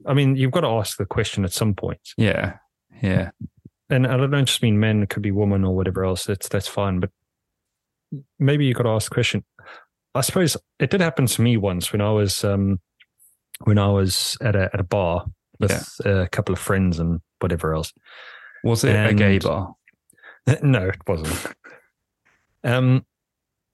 I 0.06 0.14
mean, 0.14 0.36
you've 0.36 0.52
got 0.52 0.62
to 0.62 0.68
ask 0.68 0.98
the 0.98 1.06
question 1.06 1.46
at 1.46 1.54
some 1.54 1.76
point. 1.76 2.02
Yeah. 2.18 2.58
Yeah. 3.02 3.32
and 3.90 4.08
I 4.08 4.18
don't 4.18 4.46
just 4.46 4.62
mean 4.62 4.80
men, 4.80 5.04
it 5.04 5.10
could 5.10 5.24
be 5.24 5.32
woman 5.32 5.64
or 5.64 5.76
whatever 5.76 6.06
else. 6.06 6.26
That's 6.26 6.48
that's 6.48 6.68
fine. 6.68 7.00
But 7.00 7.12
maybe 8.40 8.66
you 8.66 8.74
got 8.74 8.84
to 8.84 8.90
ask 8.90 9.10
the 9.10 9.14
question. 9.14 9.44
I 10.14 10.22
suppose 10.22 10.56
it 10.80 10.90
did 10.90 11.02
happen 11.02 11.26
to 11.26 11.42
me 11.42 11.58
once 11.58 11.92
when 11.92 12.02
I 12.02 12.12
was 12.12 12.44
um 12.44 12.80
when 13.64 13.78
I 13.78 13.88
was 13.88 14.38
at 14.42 14.56
a 14.56 14.70
at 14.74 14.80
a 14.80 14.84
bar 14.84 15.26
with 15.60 16.00
a 16.06 16.28
couple 16.32 16.54
of 16.54 16.60
friends 16.60 17.00
and 17.00 17.22
whatever 17.40 17.74
else. 17.74 17.94
Was 18.64 18.84
it 18.84 18.96
a 18.96 19.14
gay 19.14 19.40
bar? 19.40 19.76
no, 20.62 20.88
it 20.88 21.00
wasn't. 21.08 21.56
um, 22.64 23.06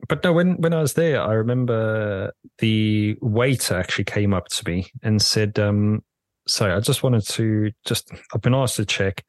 but 0.08 0.24
no, 0.24 0.34
when 0.34 0.56
when 0.58 0.74
I 0.74 0.82
was 0.82 0.94
there, 0.94 1.22
I 1.22 1.34
remember 1.34 2.34
the 2.60 3.18
waiter 3.22 3.76
actually 3.76 4.06
came 4.06 4.34
up 4.34 4.48
to 4.50 4.70
me 4.70 4.92
and 5.04 5.22
said, 5.22 5.60
um, 5.60 6.04
"Sorry, 6.48 6.74
I 6.74 6.80
just 6.80 7.04
wanted 7.04 7.26
to 7.30 7.72
just 7.86 8.12
I've 8.34 8.42
been 8.42 8.56
asked 8.56 8.78
to 8.78 8.86
check. 8.86 9.24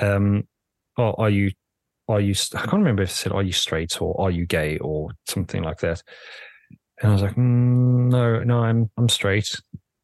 Um, 0.00 0.48
oh, 0.98 1.12
are 1.18 1.30
you 1.30 1.50
are 2.08 2.20
you? 2.20 2.34
I 2.54 2.58
can't 2.60 2.72
remember 2.74 3.02
if 3.02 3.10
it 3.10 3.14
said 3.14 3.32
are 3.32 3.42
you 3.42 3.52
straight 3.52 4.00
or 4.00 4.18
are 4.20 4.30
you 4.30 4.46
gay 4.46 4.78
or 4.78 5.10
something 5.28 5.62
like 5.62 5.80
that." 5.80 6.02
And 7.00 7.10
I 7.10 7.12
was 7.14 7.22
like, 7.22 7.34
mm, 7.36 8.10
"No, 8.10 8.42
no, 8.42 8.60
I'm 8.60 8.90
I'm 8.96 9.08
straight." 9.08 9.54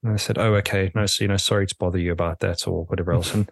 And 0.03 0.12
I 0.12 0.16
said, 0.16 0.38
"Oh, 0.38 0.55
okay, 0.57 0.92
no, 0.94 1.07
so 1.07 1.24
you 1.24 1.29
know, 1.29 1.37
sorry 1.37 1.66
to 1.66 1.74
bother 1.79 1.98
you 1.98 2.12
about 2.12 2.40
that 2.40 2.66
or 2.68 2.85
whatever 2.85 3.12
else." 3.12 3.35
And 3.35 3.48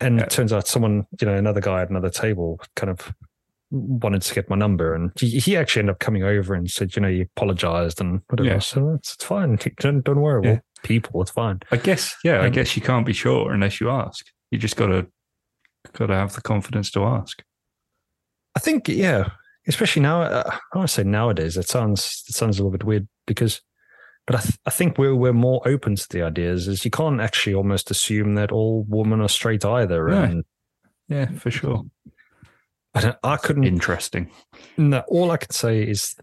and 0.00 0.18
Yeah. 0.18 0.24
it 0.24 0.30
turns 0.30 0.52
out 0.52 0.66
someone, 0.66 1.06
you 1.20 1.26
know, 1.26 1.34
another 1.34 1.60
guy 1.60 1.82
at 1.82 1.90
another 1.90 2.10
table 2.10 2.60
kind 2.76 2.90
of 2.90 3.14
wanted 3.70 4.22
to 4.22 4.34
get 4.34 4.50
my 4.50 4.56
number. 4.56 4.94
And 4.94 5.12
he, 5.18 5.38
he 5.38 5.56
actually 5.56 5.80
ended 5.80 5.94
up 5.94 6.00
coming 6.00 6.24
over 6.24 6.54
and 6.54 6.70
said, 6.70 6.94
you 6.96 7.02
know, 7.02 7.08
he 7.08 7.22
apologized 7.22 8.00
and 8.00 8.20
whatever. 8.28 8.48
Yeah. 8.48 8.58
So 8.58 8.90
it's, 8.94 9.14
it's 9.14 9.24
fine. 9.24 9.56
Don't, 9.78 10.04
don't 10.04 10.20
worry. 10.20 10.42
Yeah. 10.44 10.50
We're 10.50 10.62
people. 10.84 11.20
It's 11.22 11.32
fine. 11.32 11.60
I 11.72 11.76
guess, 11.78 12.14
yeah, 12.22 12.40
I 12.40 12.46
Um, 12.46 12.52
guess 12.52 12.76
you 12.76 12.82
can't 12.82 13.04
be 13.04 13.12
sure 13.12 13.52
unless 13.52 13.80
you 13.80 13.90
ask. 13.90 14.24
You 14.52 14.58
just 14.58 14.76
gotta 14.76 15.06
gotta 15.92 16.14
have 16.14 16.34
the 16.34 16.40
confidence 16.42 16.90
to 16.92 17.02
ask. 17.04 17.42
I 18.56 18.60
think, 18.60 18.88
yeah, 18.88 19.30
especially 19.66 20.02
now, 20.02 20.22
uh, 20.22 20.44
I 20.72 20.78
want 20.78 20.88
to 20.88 20.94
say 20.94 21.02
nowadays, 21.02 21.56
it 21.56 21.68
sounds, 21.68 22.22
it 22.28 22.34
sounds 22.34 22.58
a 22.58 22.62
little 22.62 22.70
bit 22.78 22.84
weird 22.84 23.08
because, 23.26 23.60
but 24.26 24.36
I, 24.36 24.40
th- 24.40 24.58
I 24.64 24.70
think 24.70 24.96
we're, 24.96 25.14
we're 25.14 25.32
more 25.32 25.60
open 25.66 25.96
to 25.96 26.06
the 26.08 26.22
ideas 26.22 26.68
is 26.68 26.84
you 26.84 26.90
can't 26.90 27.20
actually 27.20 27.54
almost 27.54 27.90
assume 27.90 28.36
that 28.36 28.52
all 28.52 28.84
women 28.88 29.20
are 29.20 29.28
straight 29.28 29.64
either. 29.64 30.08
No. 30.08 30.22
And 30.22 30.44
Yeah, 31.08 31.26
for 31.32 31.50
sure. 31.50 31.84
I, 32.94 33.14
I 33.24 33.36
couldn't, 33.38 33.64
Interesting. 33.64 34.30
No, 34.76 35.02
all 35.08 35.32
I 35.32 35.36
can 35.36 35.50
say 35.50 35.82
is 35.82 36.14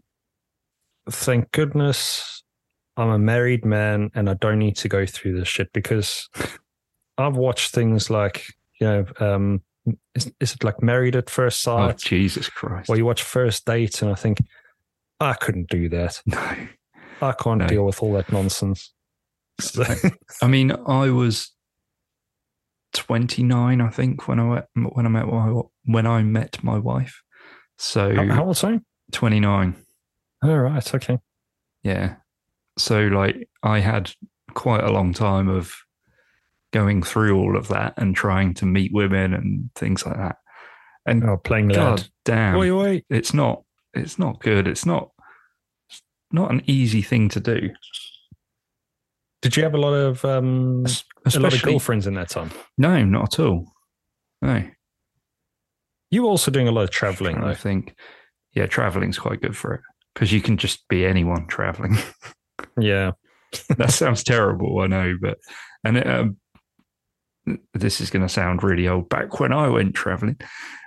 thank 1.10 1.52
goodness 1.52 2.41
I'm 3.02 3.10
a 3.10 3.18
married 3.20 3.66
man 3.66 4.12
and 4.14 4.30
I 4.30 4.36
don't 4.36 4.60
need 4.60 4.76
to 4.78 4.88
go 4.88 5.08
through 5.08 5.40
this 5.40 5.48
shit 5.48 5.74
because 5.74 6.30
I've 7.18 7.36
watched 7.36 7.72
things 7.74 8.12
like, 8.12 8.46
you 8.80 8.86
know, 8.88 9.06
um, 9.20 9.62
is, 10.14 10.32
is 10.40 10.54
it 10.54 10.64
like 10.64 10.84
Married 10.84 11.16
at 11.16 11.28
First 11.28 11.68
Oh 11.68 11.88
Sight? 11.88 11.98
Jesus 11.98 12.48
Christ. 12.48 12.88
Well, 12.90 13.00
you 13.00 13.06
watch 13.06 13.24
First 13.24 13.66
Date 13.66 14.04
and 14.04 14.12
I 14.12 14.14
think, 14.14 14.38
I 15.20 15.34
couldn't 15.34 15.70
do 15.70 15.90
that. 15.90 16.22
no. 16.28 16.38
I 17.24 17.32
can't 17.34 17.62
No. 17.62 17.68
deal 17.68 17.86
with 17.88 18.04
all 18.04 18.14
that 18.14 18.32
nonsense. 18.32 18.94
So, 19.60 19.84
I 20.44 20.48
mean, 20.48 20.72
I 20.72 21.10
was 21.10 21.52
29, 22.94 23.82
I 23.82 23.90
think, 23.90 24.28
when 24.28 24.40
I 24.40 24.44
met, 24.44 24.68
when 24.76 25.06
I 25.08 25.10
met 25.10 25.26
my 25.28 25.62
when 25.86 26.06
I 26.06 26.22
met 26.24 26.64
my 26.64 26.78
wife. 26.78 27.24
So 27.80 28.16
how, 28.16 28.28
how 28.28 28.46
old 28.46 28.64
are 28.64 28.74
you? 28.74 28.82
29. 29.12 29.76
All 30.44 30.58
right. 30.60 30.96
Okay. 30.96 31.20
Yeah. 31.84 32.16
So 32.82 33.02
like 33.08 33.48
I 33.64 33.80
had 33.80 34.12
quite 34.54 34.84
a 34.84 34.92
long 34.92 35.14
time 35.14 35.48
of 35.48 35.74
going 36.74 37.04
through 37.04 37.38
all 37.38 37.58
of 37.58 37.68
that 37.70 37.94
and 37.98 38.16
trying 38.16 38.54
to 38.56 38.66
meet 38.66 38.94
women 38.94 39.34
and 39.34 39.70
things 39.76 40.06
like 40.06 40.18
that. 40.18 40.38
And 41.06 41.24
Oh, 41.24 41.38
playing 41.38 41.70
the 41.70 41.76
God 41.76 42.00
lad. 42.00 42.10
damn, 42.26 42.56
Oi, 42.58 42.70
oi. 42.72 43.04
it's 43.10 43.34
not 43.34 43.64
it's 43.94 44.18
not 44.20 44.40
good. 44.40 44.68
It's 44.68 44.86
not 44.86 45.10
it's 45.90 46.02
not 46.32 46.52
an 46.52 46.62
easy 46.68 47.02
thing 47.02 47.28
to 47.30 47.40
do. 47.40 47.70
Did 49.42 49.58
you 49.58 49.64
have 49.64 49.74
a 49.74 49.78
lot 49.80 49.94
of 49.94 50.24
um, 50.24 50.86
a 51.34 51.40
lot 51.40 51.54
of 51.54 51.62
girlfriends 51.64 52.06
in 52.08 52.14
that 52.14 52.30
time? 52.30 52.52
no, 52.78 53.04
not 53.04 53.34
at 53.34 53.40
all. 53.40 53.72
No, 54.44 54.64
You 56.12 56.24
were 56.24 56.30
also 56.30 56.52
doing 56.52 56.68
a 56.68 56.72
lot 56.72 56.84
of 56.84 56.92
traveling, 56.92 57.38
I 57.38 57.50
though. 57.50 57.54
think 57.56 57.96
yeah, 58.54 58.66
traveling's 58.68 59.18
quite 59.20 59.42
good 59.42 59.56
for 59.58 59.74
it 59.76 59.82
because 60.14 60.32
you 60.32 60.42
can 60.42 60.58
just 60.58 60.88
be 60.88 61.06
anyone 61.06 61.48
traveling. 61.48 61.98
Yeah. 62.80 63.12
that 63.78 63.92
sounds 63.92 64.24
terrible, 64.24 64.80
I 64.80 64.88
know, 64.88 65.18
but 65.22 65.38
and 65.84 65.98
it, 65.98 66.08
um, 66.08 66.38
this 67.74 68.00
is 68.00 68.10
going 68.10 68.22
to 68.22 68.30
sound 68.30 68.64
really 68.64 68.88
old. 68.88 69.10
Back 69.10 69.40
when 69.40 69.52
I 69.52 69.68
went 69.68 69.96
traveling, 69.96 70.38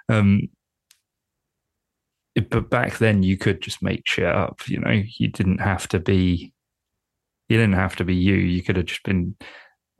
um, 0.08 0.42
it- 2.34 2.50
but 2.50 2.70
back 2.70 2.98
then 2.98 3.22
you 3.22 3.36
could 3.36 3.60
just 3.60 3.82
make 3.82 4.06
shit 4.06 4.24
up. 4.24 4.60
You 4.68 4.80
know, 4.80 5.02
you 5.18 5.28
didn't 5.28 5.58
have 5.58 5.88
to 5.88 5.98
be. 6.00 6.52
You 7.48 7.58
didn't 7.58 7.74
have 7.74 7.96
to 7.96 8.04
be 8.04 8.14
you. 8.14 8.34
You 8.34 8.62
could 8.62 8.76
have 8.76 8.86
just 8.86 9.02
been 9.02 9.36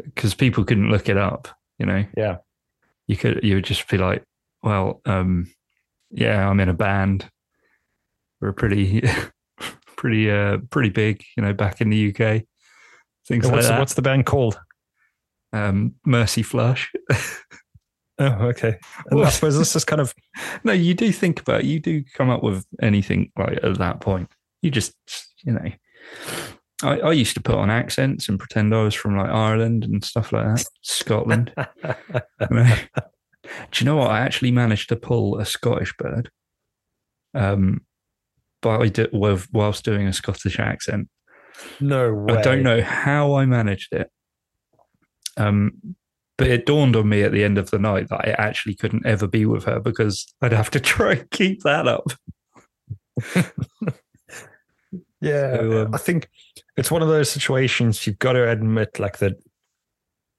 because 0.03 0.35
people 0.35 0.65
couldn't 0.65 0.91
look 0.91 1.09
it 1.09 1.17
up. 1.19 1.49
You 1.79 1.87
know, 1.87 2.05
Yeah. 2.17 2.39
you 3.07 3.17
could 3.17 3.41
you 3.45 3.57
would 3.57 3.65
just 3.65 3.87
be 3.89 3.99
like, 3.99 4.25
well, 4.63 5.01
um, 5.05 5.53
yeah, 6.11 6.49
I'm 6.49 6.61
in 6.61 6.69
a 6.71 6.75
band. 6.75 7.29
We're 8.41 8.53
pretty, 8.53 9.03
pretty, 10.05 10.31
uh, 10.31 10.59
pretty 10.71 10.91
big. 10.91 11.25
You 11.37 11.43
know, 11.43 11.55
back 11.55 11.81
in 11.81 11.89
the 11.89 12.09
UK, 12.11 12.43
things 13.27 13.45
like 13.47 13.55
What's, 13.55 13.69
that. 13.69 13.79
what's 13.79 13.95
the 13.95 14.03
band 14.03 14.27
called? 14.27 14.59
um, 15.55 15.95
Mercy 16.05 16.43
Flush. 16.43 16.93
Oh, 18.19 18.27
okay. 18.49 18.79
And 19.11 19.25
I 19.25 19.31
suppose 19.31 19.57
this 19.57 19.75
is 19.75 19.85
kind 19.85 20.01
of 20.01 20.15
no. 20.65 20.73
You 20.73 20.95
do 20.95 21.11
think 21.13 21.41
about. 21.41 21.61
It. 21.61 21.67
You 21.67 21.81
do 21.81 22.05
come 22.15 22.29
up 22.29 22.43
with 22.43 22.67
anything 22.83 23.33
like 23.39 23.59
at 23.63 23.79
that 23.79 24.01
point. 24.01 24.31
You 24.63 24.71
just, 24.71 24.95
you 25.45 25.53
know. 25.53 25.71
I, 26.83 27.01
I 27.01 27.13
used 27.13 27.35
to 27.35 27.43
put 27.43 27.55
on 27.55 27.71
accents 27.71 28.29
and 28.29 28.39
pretend 28.39 28.75
I 28.75 28.83
was 28.83 28.95
from 28.95 29.17
like 29.17 29.31
Ireland 29.31 29.85
and 29.85 30.05
stuff 30.05 30.33
like 30.33 30.45
that, 30.45 30.67
Scotland. 30.83 31.53
Do 32.43 33.79
you 33.79 33.85
know 33.85 33.97
what? 33.97 34.11
I 34.11 34.21
actually 34.21 34.51
managed 34.51 34.89
to 34.89 34.97
pull 34.97 35.39
a 35.39 35.45
Scottish 35.45 35.95
bird, 35.97 36.31
um, 37.35 37.83
by 38.65 38.91
whilst 39.53 39.85
doing 39.85 40.07
a 40.07 40.13
Scottish 40.13 40.59
accent. 40.59 41.09
No 41.81 42.13
way. 42.13 42.37
I 42.37 42.43
don't 42.43 42.63
know 42.63 42.83
how 42.83 43.37
I 43.37 43.47
managed 43.47 43.93
it. 43.93 44.11
Um, 45.37 45.97
but 46.37 46.49
it 46.49 46.67
dawned 46.67 46.97
on 46.97 47.09
me 47.09 47.23
at 47.23 47.31
the 47.33 47.45
end 47.45 47.59
of 47.59 47.71
the 47.71 47.79
night 47.79 48.09
that 48.09 48.27
I 48.27 48.31
actually 48.31 48.75
couldn't 48.75 49.07
ever 49.07 49.29
be 49.29 49.47
with 49.47 49.65
her 49.65 49.79
because 49.79 50.27
I'd 50.43 50.53
have 50.53 50.71
to 50.73 50.81
try 50.95 51.13
and 51.13 51.31
keep 51.31 51.63
that 51.63 51.87
up. 51.87 52.13
yeah, 55.21 55.57
so, 55.57 55.83
um, 55.83 55.95
I 55.95 55.99
think 55.99 56.29
it's 56.77 56.91
one 56.91 57.03
of 57.03 57.09
those 57.09 57.31
situations 57.31 58.05
you've 58.07 58.19
got 58.19 58.33
to 58.33 58.51
admit, 58.51 58.99
like 58.99 59.19
that. 59.19 59.35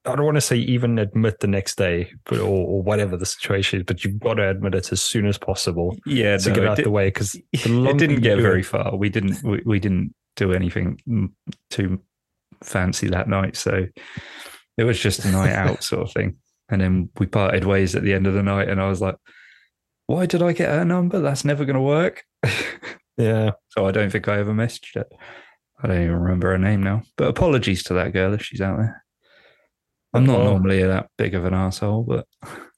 I 0.06 0.16
don't 0.16 0.26
want 0.26 0.36
to 0.36 0.42
say 0.42 0.58
even 0.58 1.00
admit 1.00 1.40
the 1.40 1.48
next 1.48 1.78
day, 1.78 2.12
but 2.26 2.40
or, 2.40 2.68
or 2.68 2.82
whatever 2.82 3.18
the 3.18 3.26
situation 3.26 3.80
is, 3.80 3.86
but 3.86 4.04
you've 4.04 4.20
got 4.20 4.36
to 4.36 4.50
admit 4.50 4.76
it 4.76 4.92
as 4.92 5.02
soon 5.02 5.26
as 5.26 5.38
possible. 5.38 5.98
Yeah, 6.06 6.38
to 6.38 6.50
no, 6.50 6.56
get 6.56 6.66
out 6.66 6.76
did, 6.78 6.86
the 6.86 6.92
way 6.92 7.08
because 7.08 7.36
it 7.54 7.98
didn't 7.98 8.22
get 8.22 8.38
very 8.40 8.64
far. 8.64 8.96
We 8.96 9.10
didn't. 9.10 9.44
We, 9.44 9.62
we 9.66 9.80
didn't 9.80 10.14
do 10.36 10.54
anything 10.54 11.34
too 11.70 12.02
fancy 12.64 13.08
that 13.08 13.28
night, 13.28 13.56
so 13.56 13.88
it 14.78 14.84
was 14.84 15.00
just 15.00 15.26
a 15.26 15.32
night 15.32 15.54
out 15.54 15.84
sort 15.84 16.04
of 16.04 16.14
thing. 16.14 16.38
And 16.70 16.82
then 16.82 17.10
we 17.18 17.26
parted 17.26 17.66
ways 17.66 17.96
at 17.96 18.04
the 18.04 18.14
end 18.14 18.28
of 18.28 18.34
the 18.34 18.44
night, 18.44 18.70
and 18.70 18.82
I 18.82 18.90
was 18.90 19.02
like, 19.02 19.16
"Why 20.08 20.26
did 20.26 20.44
I 20.44 20.54
get 20.54 20.70
her 20.70 20.86
number? 20.86 21.20
That's 21.20 21.46
never 21.46 21.66
going 21.66 21.76
to 21.76 21.82
work." 21.82 22.24
yeah. 23.18 23.52
So 23.70 23.86
I 23.86 23.92
don't 23.92 24.12
think 24.12 24.28
I 24.28 24.40
ever 24.40 24.54
messaged 24.54 24.98
it. 24.98 25.08
I 25.82 25.88
don't 25.88 26.02
even 26.02 26.16
remember 26.16 26.52
her 26.52 26.58
name 26.58 26.84
now. 26.84 27.04
But 27.18 27.28
apologies 27.28 27.84
to 27.84 27.94
that 27.96 28.14
girl 28.14 28.34
if 28.34 28.44
she's 28.44 28.62
out 28.62 28.78
there. 28.78 29.05
I'm 30.16 30.26
not 30.26 30.40
well, 30.40 30.52
normally 30.52 30.84
that 30.84 31.10
big 31.18 31.36
of 31.36 31.46
an 31.46 31.54
asshole, 31.54 32.04
but 32.04 32.28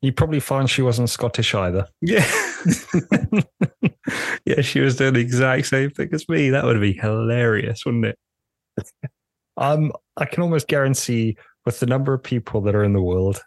you 0.02 0.12
probably 0.12 0.40
find 0.40 0.70
she 0.70 0.82
wasn't 0.82 1.10
Scottish 1.10 1.54
either. 1.54 1.88
Yeah. 2.02 2.30
yeah, 4.46 4.62
she 4.62 4.80
was 4.80 4.96
doing 4.96 5.14
the 5.14 5.20
exact 5.20 5.68
same 5.68 5.92
thing 5.92 6.10
as 6.14 6.28
me. 6.28 6.50
That 6.50 6.66
would 6.66 6.82
be 6.82 6.94
hilarious, 6.94 7.86
wouldn't 7.86 8.06
it? 8.06 8.20
Um, 9.60 9.92
I 10.18 10.26
can 10.26 10.44
almost 10.44 10.68
guarantee 10.68 11.36
with 11.66 11.80
the 11.80 11.88
number 11.88 12.14
of 12.14 12.22
people 12.22 12.62
that 12.62 12.76
are 12.76 12.84
in 12.84 12.94
the 12.94 13.02
world, 13.02 13.42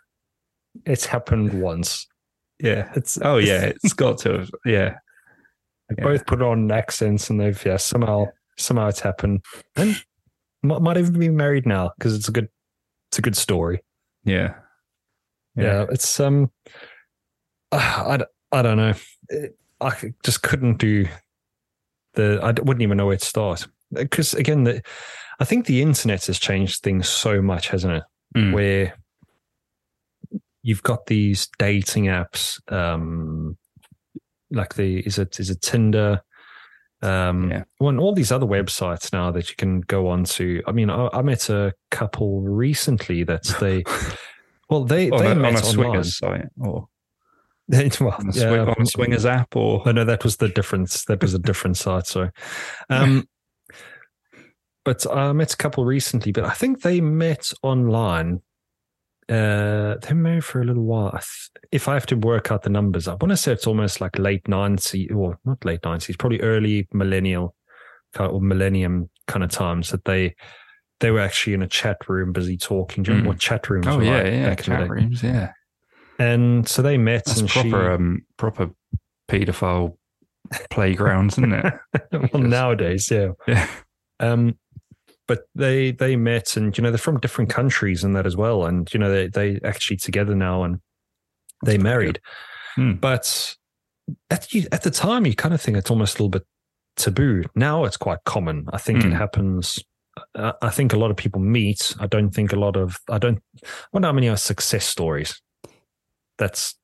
it's 0.84 1.06
happened 1.06 1.62
once. 1.62 2.06
Yeah. 2.58 2.90
It's 2.96 3.16
oh 3.22 3.38
yeah, 3.38 3.66
it's 3.66 3.92
got 3.92 4.18
to 4.18 4.38
have 4.38 4.50
yeah. 4.64 4.96
They 5.88 5.96
yeah. 5.98 6.04
both 6.04 6.26
put 6.26 6.42
on 6.42 6.70
accents 6.70 7.30
and 7.30 7.40
they've 7.40 7.64
yeah, 7.64 7.76
somehow 7.76 8.26
somehow 8.58 8.88
it's 8.88 9.00
happened. 9.00 9.44
And 9.76 10.02
might, 10.62 10.82
might 10.82 10.96
even 10.98 11.18
be 11.18 11.30
married 11.30 11.64
now 11.64 11.92
because 11.96 12.14
it's 12.14 12.28
a 12.28 12.32
good 12.32 12.48
it's 13.10 13.18
a 13.18 13.22
good 13.22 13.36
story. 13.36 13.82
Yeah. 14.24 14.54
Yeah, 15.56 15.64
yeah 15.64 15.86
it's 15.90 16.20
um 16.20 16.50
I, 17.72 18.20
I 18.52 18.62
don't 18.62 18.76
know. 18.76 18.94
I 19.80 20.12
just 20.24 20.42
couldn't 20.42 20.78
do 20.78 21.06
the 22.14 22.40
I 22.42 22.48
wouldn't 22.48 22.82
even 22.82 22.96
know 22.96 23.06
where 23.06 23.16
to 23.16 23.24
start 23.24 23.66
because 23.92 24.34
again 24.34 24.64
the 24.64 24.82
I 25.40 25.44
think 25.44 25.66
the 25.66 25.82
internet 25.82 26.26
has 26.26 26.38
changed 26.38 26.82
things 26.82 27.08
so 27.08 27.40
much, 27.40 27.68
hasn't 27.68 27.94
it? 27.94 28.02
Mm. 28.36 28.52
Where 28.52 28.94
you've 30.62 30.82
got 30.82 31.06
these 31.06 31.48
dating 31.58 32.04
apps, 32.04 32.60
um, 32.70 33.56
like 34.50 34.74
the 34.74 34.98
is 35.00 35.18
it 35.18 35.40
is 35.40 35.50
it 35.50 35.62
Tinder, 35.62 36.20
um, 37.02 37.50
yeah. 37.50 37.64
well, 37.78 37.90
and 37.90 38.00
all 38.00 38.14
these 38.14 38.30
other 38.30 38.46
websites 38.46 39.12
now 39.12 39.30
that 39.30 39.48
you 39.48 39.56
can 39.56 39.80
go 39.80 40.08
on 40.08 40.24
to. 40.24 40.62
I 40.66 40.72
mean, 40.72 40.90
I, 40.90 41.08
I 41.12 41.22
met 41.22 41.48
a 41.48 41.72
couple 41.90 42.42
recently 42.42 43.24
that 43.24 43.44
they, 43.60 43.84
well, 44.68 44.84
they 44.84 45.10
they 45.10 45.32
a, 45.32 45.34
met 45.34 45.54
on 45.54 45.62
a 45.62 45.64
swingers 45.64 46.18
site 46.18 46.46
or. 46.58 46.88
well, 48.00 48.16
on, 48.18 48.30
a 48.30 48.32
swing, 48.32 48.52
yeah, 48.52 48.62
on 48.62 48.82
a 48.82 48.86
swingers 48.86 49.24
app, 49.24 49.54
or 49.54 49.80
oh, 49.86 49.92
no, 49.92 50.04
that 50.04 50.24
was 50.24 50.38
the 50.38 50.48
difference. 50.48 51.04
That 51.04 51.22
was 51.22 51.34
a 51.34 51.38
different 51.38 51.76
site. 51.76 52.08
So, 52.08 52.28
um, 52.90 53.28
but 54.84 55.06
I 55.08 55.32
met 55.32 55.52
a 55.52 55.56
couple 55.56 55.84
recently, 55.84 56.32
but 56.32 56.42
I 56.42 56.50
think 56.50 56.82
they 56.82 57.00
met 57.00 57.52
online. 57.62 58.42
Uh, 59.30 59.96
they 60.02 60.12
married 60.12 60.44
for 60.44 60.60
a 60.60 60.64
little 60.64 60.82
while. 60.82 61.18
If 61.70 61.86
I 61.86 61.94
have 61.94 62.06
to 62.06 62.16
work 62.16 62.50
out 62.50 62.62
the 62.62 62.70
numbers, 62.70 63.06
I 63.06 63.12
want 63.12 63.30
to 63.30 63.36
say 63.36 63.52
it's 63.52 63.66
almost 63.66 64.00
like 64.00 64.18
late 64.18 64.44
90s, 64.44 65.14
or 65.14 65.38
not 65.44 65.64
late 65.64 65.82
90s, 65.82 66.18
probably 66.18 66.40
early 66.40 66.88
millennial 66.92 67.54
or 68.18 68.40
millennium 68.40 69.08
kind 69.28 69.44
of 69.44 69.50
times 69.50 69.90
that 69.90 70.04
they 70.04 70.34
they 70.98 71.10
were 71.10 71.20
actually 71.20 71.54
in 71.54 71.62
a 71.62 71.68
chat 71.68 71.96
room 72.08 72.32
busy 72.32 72.56
talking. 72.56 73.02
Do 73.02 73.14
you 73.14 73.22
mm. 73.22 73.26
what 73.26 73.38
chat 73.38 73.70
rooms 73.70 73.86
oh, 73.86 73.98
were 73.98 74.04
yeah, 74.04 74.16
like 74.16 74.26
yeah, 74.26 74.54
chat 74.56 74.90
rooms, 74.90 75.22
yeah. 75.22 75.52
And 76.18 76.68
so 76.68 76.82
they 76.82 76.98
met 76.98 77.24
That's 77.24 77.40
and 77.40 77.48
proper, 77.48 77.68
she, 77.68 77.74
um, 77.74 78.26
proper 78.36 78.70
pedophile 79.28 79.96
playgrounds, 80.68 81.38
isn't 81.38 81.52
it? 81.52 81.74
well, 82.32 82.42
nowadays, 82.42 83.10
yeah. 83.10 83.30
Yeah. 83.46 83.66
Um, 84.18 84.58
but 85.30 85.46
they 85.54 85.92
they 85.92 86.16
met 86.16 86.56
and 86.56 86.76
you 86.76 86.82
know 86.82 86.90
they're 86.90 86.98
from 86.98 87.20
different 87.20 87.50
countries 87.50 88.02
and 88.02 88.16
that 88.16 88.26
as 88.26 88.36
well. 88.36 88.66
And 88.66 88.92
you 88.92 88.98
know 88.98 89.08
they 89.08 89.28
they 89.28 89.60
actually 89.62 89.96
together 89.96 90.34
now 90.34 90.64
and 90.64 90.80
they 91.64 91.78
married. 91.78 92.20
hmm. 92.74 92.94
but 92.94 93.54
at 94.28 94.52
you, 94.52 94.66
at 94.72 94.82
the 94.82 94.90
time 94.90 95.24
you 95.26 95.36
kind 95.36 95.54
of 95.54 95.60
think 95.60 95.76
it's 95.76 95.88
almost 95.88 96.18
a 96.18 96.18
little 96.18 96.30
bit 96.30 96.44
taboo. 96.96 97.44
Now 97.54 97.84
it's 97.84 97.96
quite 97.96 98.18
common. 98.24 98.66
I 98.72 98.78
think 98.78 99.02
hmm. 99.02 99.12
it 99.12 99.14
happens 99.14 99.78
uh, 100.34 100.52
i 100.60 100.68
think 100.68 100.92
a 100.92 100.98
lot 100.98 101.12
of 101.12 101.16
people 101.16 101.40
meet. 101.40 101.94
I 102.00 102.08
don't 102.08 102.32
think 102.32 102.52
a 102.52 102.58
lot 102.58 102.74
of 102.76 102.98
i 103.08 103.18
don't 103.18 103.40
i 103.62 103.68
wonder 103.92 104.08
how 104.08 104.12
many 104.12 104.28
are 104.28 104.36
success 104.36 104.84
stories. 104.84 105.40
That's 106.38 106.74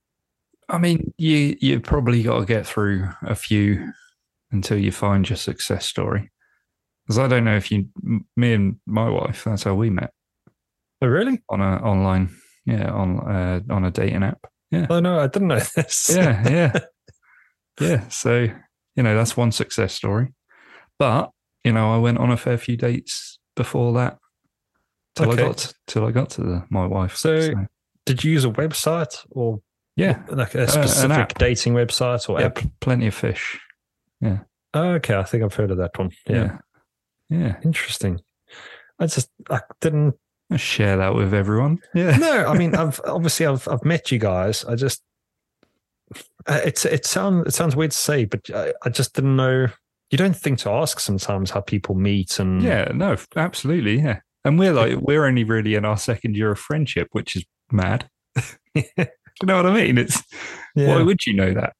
i 0.68 0.78
mean 0.78 1.12
you 1.18 1.56
you 1.60 1.80
probably 1.80 2.22
got 2.22 2.38
to 2.38 2.46
get 2.46 2.64
through 2.64 3.08
a 3.22 3.34
few 3.34 3.92
until 4.52 4.78
you 4.78 4.92
find 4.92 5.28
your 5.28 5.36
success 5.36 5.84
story 5.84 6.30
because 7.06 7.18
I 7.18 7.28
don't 7.28 7.44
know 7.44 7.56
if 7.56 7.70
you, 7.70 7.88
me 8.36 8.52
and 8.52 8.76
my 8.84 9.08
wife, 9.08 9.44
that's 9.44 9.62
how 9.62 9.74
we 9.74 9.90
met. 9.90 10.12
Oh, 11.00 11.06
really? 11.06 11.40
On 11.48 11.60
a 11.60 11.76
online, 11.76 12.30
yeah, 12.64 12.90
on 12.90 13.20
uh, 13.20 13.60
on 13.70 13.84
a 13.84 13.90
dating 13.90 14.24
app. 14.24 14.40
Yeah. 14.70 14.86
Oh 14.90 14.98
no, 14.98 15.20
I 15.20 15.28
didn't 15.28 15.48
know 15.48 15.60
this. 15.76 16.10
yeah, 16.12 16.48
yeah, 16.48 16.72
yeah. 17.80 18.08
So 18.08 18.48
you 18.96 19.02
know 19.02 19.14
that's 19.14 19.36
one 19.36 19.52
success 19.52 19.94
story, 19.94 20.32
but 20.98 21.30
you 21.64 21.72
know 21.72 21.94
I 21.94 21.98
went 21.98 22.18
on 22.18 22.32
a 22.32 22.36
fair 22.36 22.58
few 22.58 22.76
dates 22.76 23.38
before 23.54 23.92
that 23.94 24.18
till 25.14 25.30
okay. 25.30 25.42
I 25.42 25.46
got 25.46 25.58
to, 25.58 25.74
till 25.86 26.06
I 26.06 26.10
got 26.10 26.30
to 26.30 26.42
the, 26.42 26.64
my 26.70 26.86
wife. 26.86 27.16
So, 27.16 27.40
so, 27.40 27.54
did 28.04 28.24
you 28.24 28.32
use 28.32 28.44
a 28.44 28.50
website 28.50 29.16
or 29.30 29.60
yeah, 29.96 30.22
like 30.28 30.54
a 30.54 30.66
specific 30.66 31.10
uh, 31.10 31.26
dating 31.38 31.74
website 31.74 32.28
or 32.28 32.40
yeah, 32.40 32.46
app? 32.46 32.58
Plenty 32.80 33.06
of 33.06 33.14
fish. 33.14 33.60
Yeah. 34.20 34.40
Oh, 34.74 34.92
okay, 34.94 35.14
I 35.14 35.24
think 35.24 35.44
I've 35.44 35.54
heard 35.54 35.70
of 35.70 35.78
that 35.78 35.96
one. 35.98 36.10
Yeah. 36.28 36.36
yeah. 36.36 36.58
Yeah. 37.28 37.56
Interesting. 37.64 38.20
I 38.98 39.06
just 39.06 39.30
I 39.50 39.60
didn't 39.80 40.14
I 40.50 40.56
share 40.56 40.96
that 40.96 41.14
with 41.14 41.34
everyone. 41.34 41.78
Yeah. 41.94 42.16
No, 42.16 42.46
I 42.46 42.56
mean 42.56 42.74
I've 42.74 43.00
obviously 43.04 43.46
I've 43.46 43.66
I've 43.68 43.84
met 43.84 44.10
you 44.10 44.18
guys. 44.18 44.64
I 44.64 44.74
just 44.74 45.02
uh, 46.46 46.60
it's 46.64 46.84
it 46.84 47.04
sounds 47.04 47.48
it 47.48 47.54
sounds 47.54 47.74
weird 47.74 47.90
to 47.90 47.96
say, 47.96 48.24
but 48.24 48.48
I, 48.54 48.72
I 48.82 48.88
just 48.88 49.14
didn't 49.14 49.36
know. 49.36 49.66
You 50.10 50.18
don't 50.18 50.36
think 50.36 50.60
to 50.60 50.70
ask 50.70 51.00
sometimes 51.00 51.50
how 51.50 51.60
people 51.60 51.96
meet 51.96 52.38
and 52.38 52.62
yeah, 52.62 52.90
no, 52.94 53.16
absolutely, 53.34 54.00
yeah. 54.00 54.20
And 54.44 54.58
we're 54.58 54.72
like 54.72 54.96
we're 55.00 55.24
only 55.24 55.44
really 55.44 55.74
in 55.74 55.84
our 55.84 55.98
second 55.98 56.36
year 56.36 56.52
of 56.52 56.58
friendship, 56.58 57.08
which 57.12 57.34
is 57.36 57.44
mad. 57.72 58.08
you 58.74 58.84
know 59.42 59.56
what 59.56 59.66
I 59.66 59.74
mean? 59.74 59.98
It's 59.98 60.22
yeah. 60.76 60.88
why 60.88 61.02
would 61.02 61.26
you 61.26 61.34
know 61.34 61.52
that? 61.54 61.74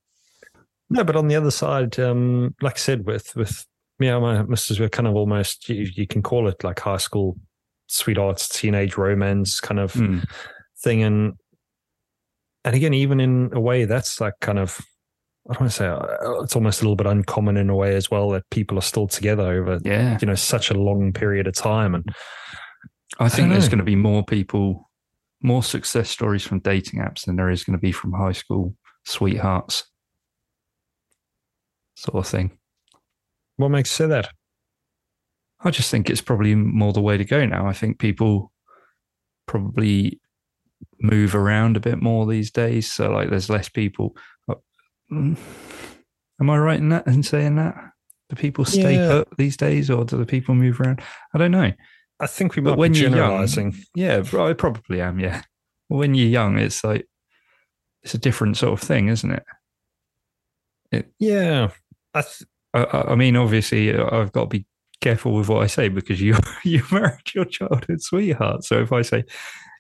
No, 0.90 1.04
but 1.04 1.16
on 1.16 1.28
the 1.28 1.37
other 1.37 1.50
side, 1.50 1.98
um, 1.98 2.54
like 2.61 2.74
I 2.74 2.78
said, 2.78 3.06
with 3.06 3.35
with 3.37 3.64
yeah, 3.98 4.18
my 4.18 4.42
missus 4.42 4.78
were 4.78 4.88
kind 4.88 5.06
of 5.06 5.14
almost 5.14 5.68
you, 5.68 5.88
you, 5.94 6.06
can 6.06 6.22
call 6.22 6.48
it 6.48 6.62
like 6.62 6.80
high 6.80 6.98
school 6.98 7.37
sweethearts, 7.87 8.48
teenage 8.48 8.96
romance 8.96 9.61
kind 9.61 9.80
of 9.80 9.92
mm. 9.94 10.24
thing, 10.78 11.02
and 11.02 11.35
and 12.64 12.74
again, 12.74 12.94
even 12.94 13.20
in 13.20 13.50
a 13.52 13.61
way, 13.61 13.85
that's 13.85 14.20
like 14.20 14.35
kind 14.40 14.59
of 14.59 14.80
I 15.48 15.54
don't 15.54 15.62
want 15.62 15.72
to 15.72 15.76
say 15.76 15.87
uh, 15.87 16.42
it's 16.42 16.56
almost 16.56 16.80
a 16.80 16.85
little 16.85 16.96
bit 16.96 17.06
uncommon 17.06 17.56
in 17.56 17.70
a 17.70 17.76
way 17.76 17.94
as 17.94 18.11
well 18.11 18.30
that 18.30 18.48
people 18.50 18.78
are 18.78 18.82
still 18.82 19.06
together 19.06 19.44
over 19.44 19.78
yeah 19.85 20.18
you 20.20 20.26
know 20.26 20.35
such 20.35 20.70
a 20.70 20.74
long 20.74 21.12
period 21.12 21.46
of 21.46 21.54
time, 21.54 21.94
and 21.94 22.04
I 23.18 23.28
think 23.28 23.48
I 23.48 23.52
there's 23.52 23.68
going 23.68 23.78
to 23.78 23.85
be 23.85 23.96
more 23.96 24.24
people, 24.24 24.90
more 25.42 25.62
success 25.62 26.11
stories 26.11 26.42
from 26.42 26.61
dating 26.61 27.00
apps 27.00 27.24
than 27.24 27.37
there 27.37 27.50
is 27.50 27.64
going 27.64 27.78
to 27.78 27.82
be 27.82 27.92
from 27.92 28.12
high 28.12 28.32
school 28.32 28.74
sweethearts, 29.04 29.90
sort 31.94 32.16
of 32.16 32.30
thing. 32.30 32.59
What 33.56 33.68
makes 33.70 33.90
you 33.90 34.04
say 34.04 34.08
that? 34.08 34.30
I 35.60 35.70
just 35.70 35.90
think 35.90 36.10
it's 36.10 36.20
probably 36.20 36.54
more 36.54 36.92
the 36.92 37.00
way 37.00 37.16
to 37.16 37.24
go 37.24 37.44
now. 37.46 37.66
I 37.66 37.72
think 37.72 37.98
people 37.98 38.52
probably 39.46 40.20
move 41.00 41.34
around 41.34 41.76
a 41.76 41.80
bit 41.80 42.02
more 42.02 42.26
these 42.26 42.50
days. 42.50 42.92
So 42.92 43.10
like 43.10 43.30
there's 43.30 43.48
less 43.50 43.68
people. 43.68 44.14
Mm, 45.10 45.38
am 46.40 46.50
I 46.50 46.58
right 46.58 46.78
in 46.78 46.88
that 46.90 47.06
and 47.06 47.24
saying 47.24 47.56
that? 47.56 47.74
Do 48.28 48.36
people 48.36 48.64
stay 48.64 48.96
Yeah. 48.96 49.08
put 49.24 49.36
these 49.38 49.56
days, 49.56 49.88
or 49.88 50.04
do 50.04 50.16
the 50.16 50.26
people 50.26 50.54
move 50.56 50.80
around? 50.80 51.00
I 51.32 51.38
don't 51.38 51.52
know. 51.52 51.72
I 52.18 52.26
think 52.26 52.56
we 52.56 52.62
But 52.62 52.70
might 52.70 52.78
when 52.78 52.92
be 52.92 52.98
you're 53.00 53.10
young- 53.16 53.46
Yeah, 53.94 54.22
I 54.36 54.52
probably 54.54 55.00
am. 55.00 55.20
Yeah, 55.20 55.42
when 55.88 56.14
you're 56.14 56.26
young, 56.28 56.58
it's 56.58 56.82
like 56.82 57.06
it's 58.02 58.14
a 58.14 58.18
different 58.18 58.56
sort 58.56 58.72
of 58.80 58.86
thing, 58.86 59.08
isn't 59.08 59.30
it? 59.30 59.44
Yeah. 61.20 61.70
I 62.14 62.22
th- 62.22 62.42
I, 62.84 63.12
I 63.12 63.14
mean, 63.14 63.36
obviously, 63.36 63.94
uh, 63.94 64.08
I've 64.14 64.32
got 64.32 64.42
to 64.50 64.58
be 64.58 64.66
careful 65.00 65.34
with 65.34 65.48
what 65.48 65.62
I 65.62 65.66
say 65.66 65.88
because 65.88 66.20
you 66.20 66.36
you 66.64 66.82
married 66.90 67.34
your 67.34 67.44
childhood 67.44 68.00
sweetheart. 68.02 68.64
So 68.64 68.80
if 68.80 68.92
I 68.92 69.02
say 69.02 69.24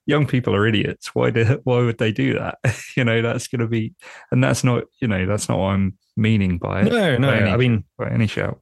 young 0.06 0.26
people 0.26 0.54
are 0.54 0.66
idiots, 0.66 1.14
why 1.14 1.30
do, 1.30 1.60
why 1.64 1.78
would 1.78 1.98
they 1.98 2.12
do 2.12 2.34
that? 2.34 2.58
you 2.96 3.04
know, 3.04 3.22
that's 3.22 3.48
going 3.48 3.60
to 3.60 3.66
be, 3.66 3.94
and 4.30 4.42
that's 4.42 4.62
not 4.64 4.84
you 5.00 5.08
know 5.08 5.26
that's 5.26 5.48
not 5.48 5.58
what 5.58 5.68
I'm 5.68 5.96
meaning 6.16 6.58
by 6.58 6.82
it. 6.82 6.92
no, 6.92 7.16
no. 7.18 7.28
any, 7.30 7.50
I 7.50 7.56
mean, 7.56 7.84
by 7.98 8.08
any 8.10 8.26
shout. 8.26 8.58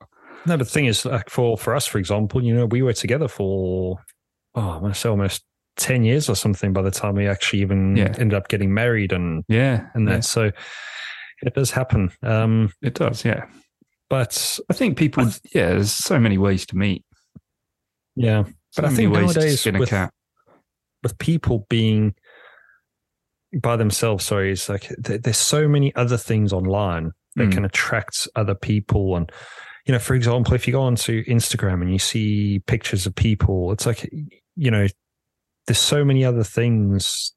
no, 0.47 0.57
the 0.57 0.65
thing 0.65 0.87
is, 0.87 1.05
like 1.05 1.31
for, 1.31 1.57
for 1.57 1.75
us, 1.75 1.87
for 1.87 1.99
example, 1.99 2.43
you 2.43 2.55
know, 2.55 2.67
we 2.67 2.83
were 2.83 2.93
together 2.93 3.29
for, 3.29 3.99
oh, 4.57 4.71
I 4.71 4.77
want 4.79 4.93
to 4.95 5.01
say 5.01 5.09
almost 5.09 5.45
10 5.77 6.03
years 6.05 6.29
or 6.29 6.35
something 6.37 6.73
by 6.73 6.83
the 6.83 6.91
time 6.91 7.15
we 7.15 7.29
actually 7.29 7.61
even 7.61 7.97
Yeah. 7.97 8.13
ended 8.19 8.35
up 8.35 8.49
getting 8.49 8.75
married 8.75 9.13
and, 9.13 9.45
Yeah, 9.49 9.87
and 9.95 10.07
that. 10.09 10.13
yeah, 10.15 10.21
So 10.21 10.51
it 11.43 11.55
does 11.55 11.71
happen. 11.71 12.11
Um, 12.23 12.73
it 12.83 12.95
does. 12.95 13.25
Yeah, 13.25 13.45
but 14.15 14.59
I 14.71 14.75
think 14.75 14.97
people. 14.97 15.25
I 15.25 15.31
th- 15.31 15.41
yeah, 15.55 15.69
there's 15.71 15.91
so 15.93 16.21
many 16.21 16.39
ways 16.39 16.65
to 16.67 16.77
meet. 16.77 17.05
yeah, 18.15 18.45
So 18.71 18.83
But 18.83 18.85
I 18.93 18.95
think 18.95 19.13
nowadays 19.13 19.65
with- 19.67 19.89
cat. 19.89 20.13
with 21.03 21.19
people 21.19 21.67
being 21.69 22.15
by 23.61 23.77
themselves, 23.77 24.25
sorry, 24.25 24.53
it's 24.53 24.69
like 24.69 24.89
th- 25.05 25.23
there's 25.23 25.37
so 25.39 25.67
many 25.69 25.93
other 25.97 26.17
things 26.17 26.53
online 26.53 27.11
that 27.35 27.49
Mm. 27.49 27.53
can 27.55 27.65
attract 27.65 28.29
other 28.37 28.55
people. 28.55 29.17
And, 29.17 29.31
you 29.87 29.93
know, 29.93 29.99
for 29.99 30.15
example, 30.15 30.55
if 30.55 30.67
you 30.69 30.73
go 30.73 30.83
onto 30.83 31.25
Instagram 31.25 31.83
and 31.83 31.91
you 31.93 31.99
see 31.99 32.61
pictures 32.67 33.07
of 33.07 33.15
people, 33.17 33.73
it's 33.73 33.85
like, 33.87 34.09
you 34.57 34.71
know, 34.71 34.87
there's 35.67 35.79
so 35.81 36.05
many 36.05 36.25
other 36.25 36.45
things. 36.45 37.34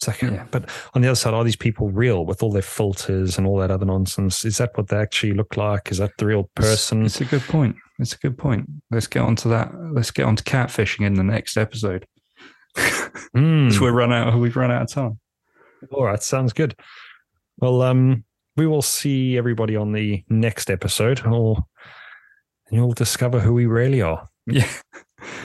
It's 0.00 0.08
like, 0.08 0.22
Yeah. 0.22 0.46
but 0.50 0.66
on 0.94 1.02
the 1.02 1.08
other 1.08 1.14
side, 1.14 1.34
are 1.34 1.44
these 1.44 1.56
people 1.56 1.90
real 1.90 2.24
with 2.24 2.42
all 2.42 2.50
their 2.50 2.62
filters 2.62 3.36
and 3.36 3.46
all 3.46 3.58
that 3.58 3.70
other 3.70 3.84
nonsense? 3.84 4.46
Is 4.46 4.56
that 4.56 4.70
what 4.76 4.88
they 4.88 4.96
actually 4.96 5.34
look 5.34 5.58
like? 5.58 5.90
Is 5.92 5.98
that 5.98 6.12
the 6.16 6.24
real 6.24 6.48
person? 6.54 7.04
It's, 7.04 7.20
a 7.20 7.26
good 7.26 7.42
point. 7.42 7.76
It's 7.98 8.14
a 8.14 8.18
good 8.18 8.38
point. 8.38 8.66
Let's 8.90 9.06
get 9.06 9.20
on 9.22 9.36
to 9.36 9.48
that. 9.48 9.72
Let's 9.92 10.10
get 10.10 10.24
on 10.24 10.36
to 10.36 10.42
catfishing 10.44 11.04
in 11.04 11.14
the 11.14 11.24
next 11.24 11.56
episode. 11.56 12.06
Because 13.34 13.80
we're 13.80 13.92
run 13.92 14.12
out. 14.12 14.38
We've 14.38 14.56
run 14.56 14.70
out 14.70 14.82
of 14.82 14.88
time. 14.90 15.18
All 15.92 16.04
right, 16.04 16.22
sounds 16.22 16.52
good. 16.52 16.74
Well, 17.58 17.82
um, 17.82 18.24
we 18.56 18.66
will 18.66 18.82
see 18.82 19.36
everybody 19.36 19.76
on 19.76 19.92
the 19.92 20.24
next 20.28 20.70
episode, 20.70 21.24
or 21.26 21.56
and 22.68 22.76
you'll 22.78 22.92
discover 22.92 23.38
who 23.40 23.52
we 23.52 23.66
really 23.66 24.02
are. 24.02 24.26
Yeah. 24.46 24.68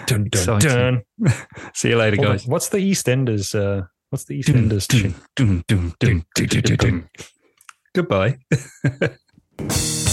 Dun, 0.06 0.30
dun, 0.30 0.58
Exciting. 0.58 1.04
dun. 1.20 1.34
See 1.74 1.90
you 1.90 1.98
later, 1.98 2.18
guys. 2.18 2.48
What's 2.48 2.70
the 2.70 2.78
EastEnders? 2.78 3.54
Uh, 3.54 3.86
what's 4.16 4.24
the 4.24 4.42
EastEnders 4.42 4.88
tune? 4.88 5.14
Goodbye. 7.94 8.38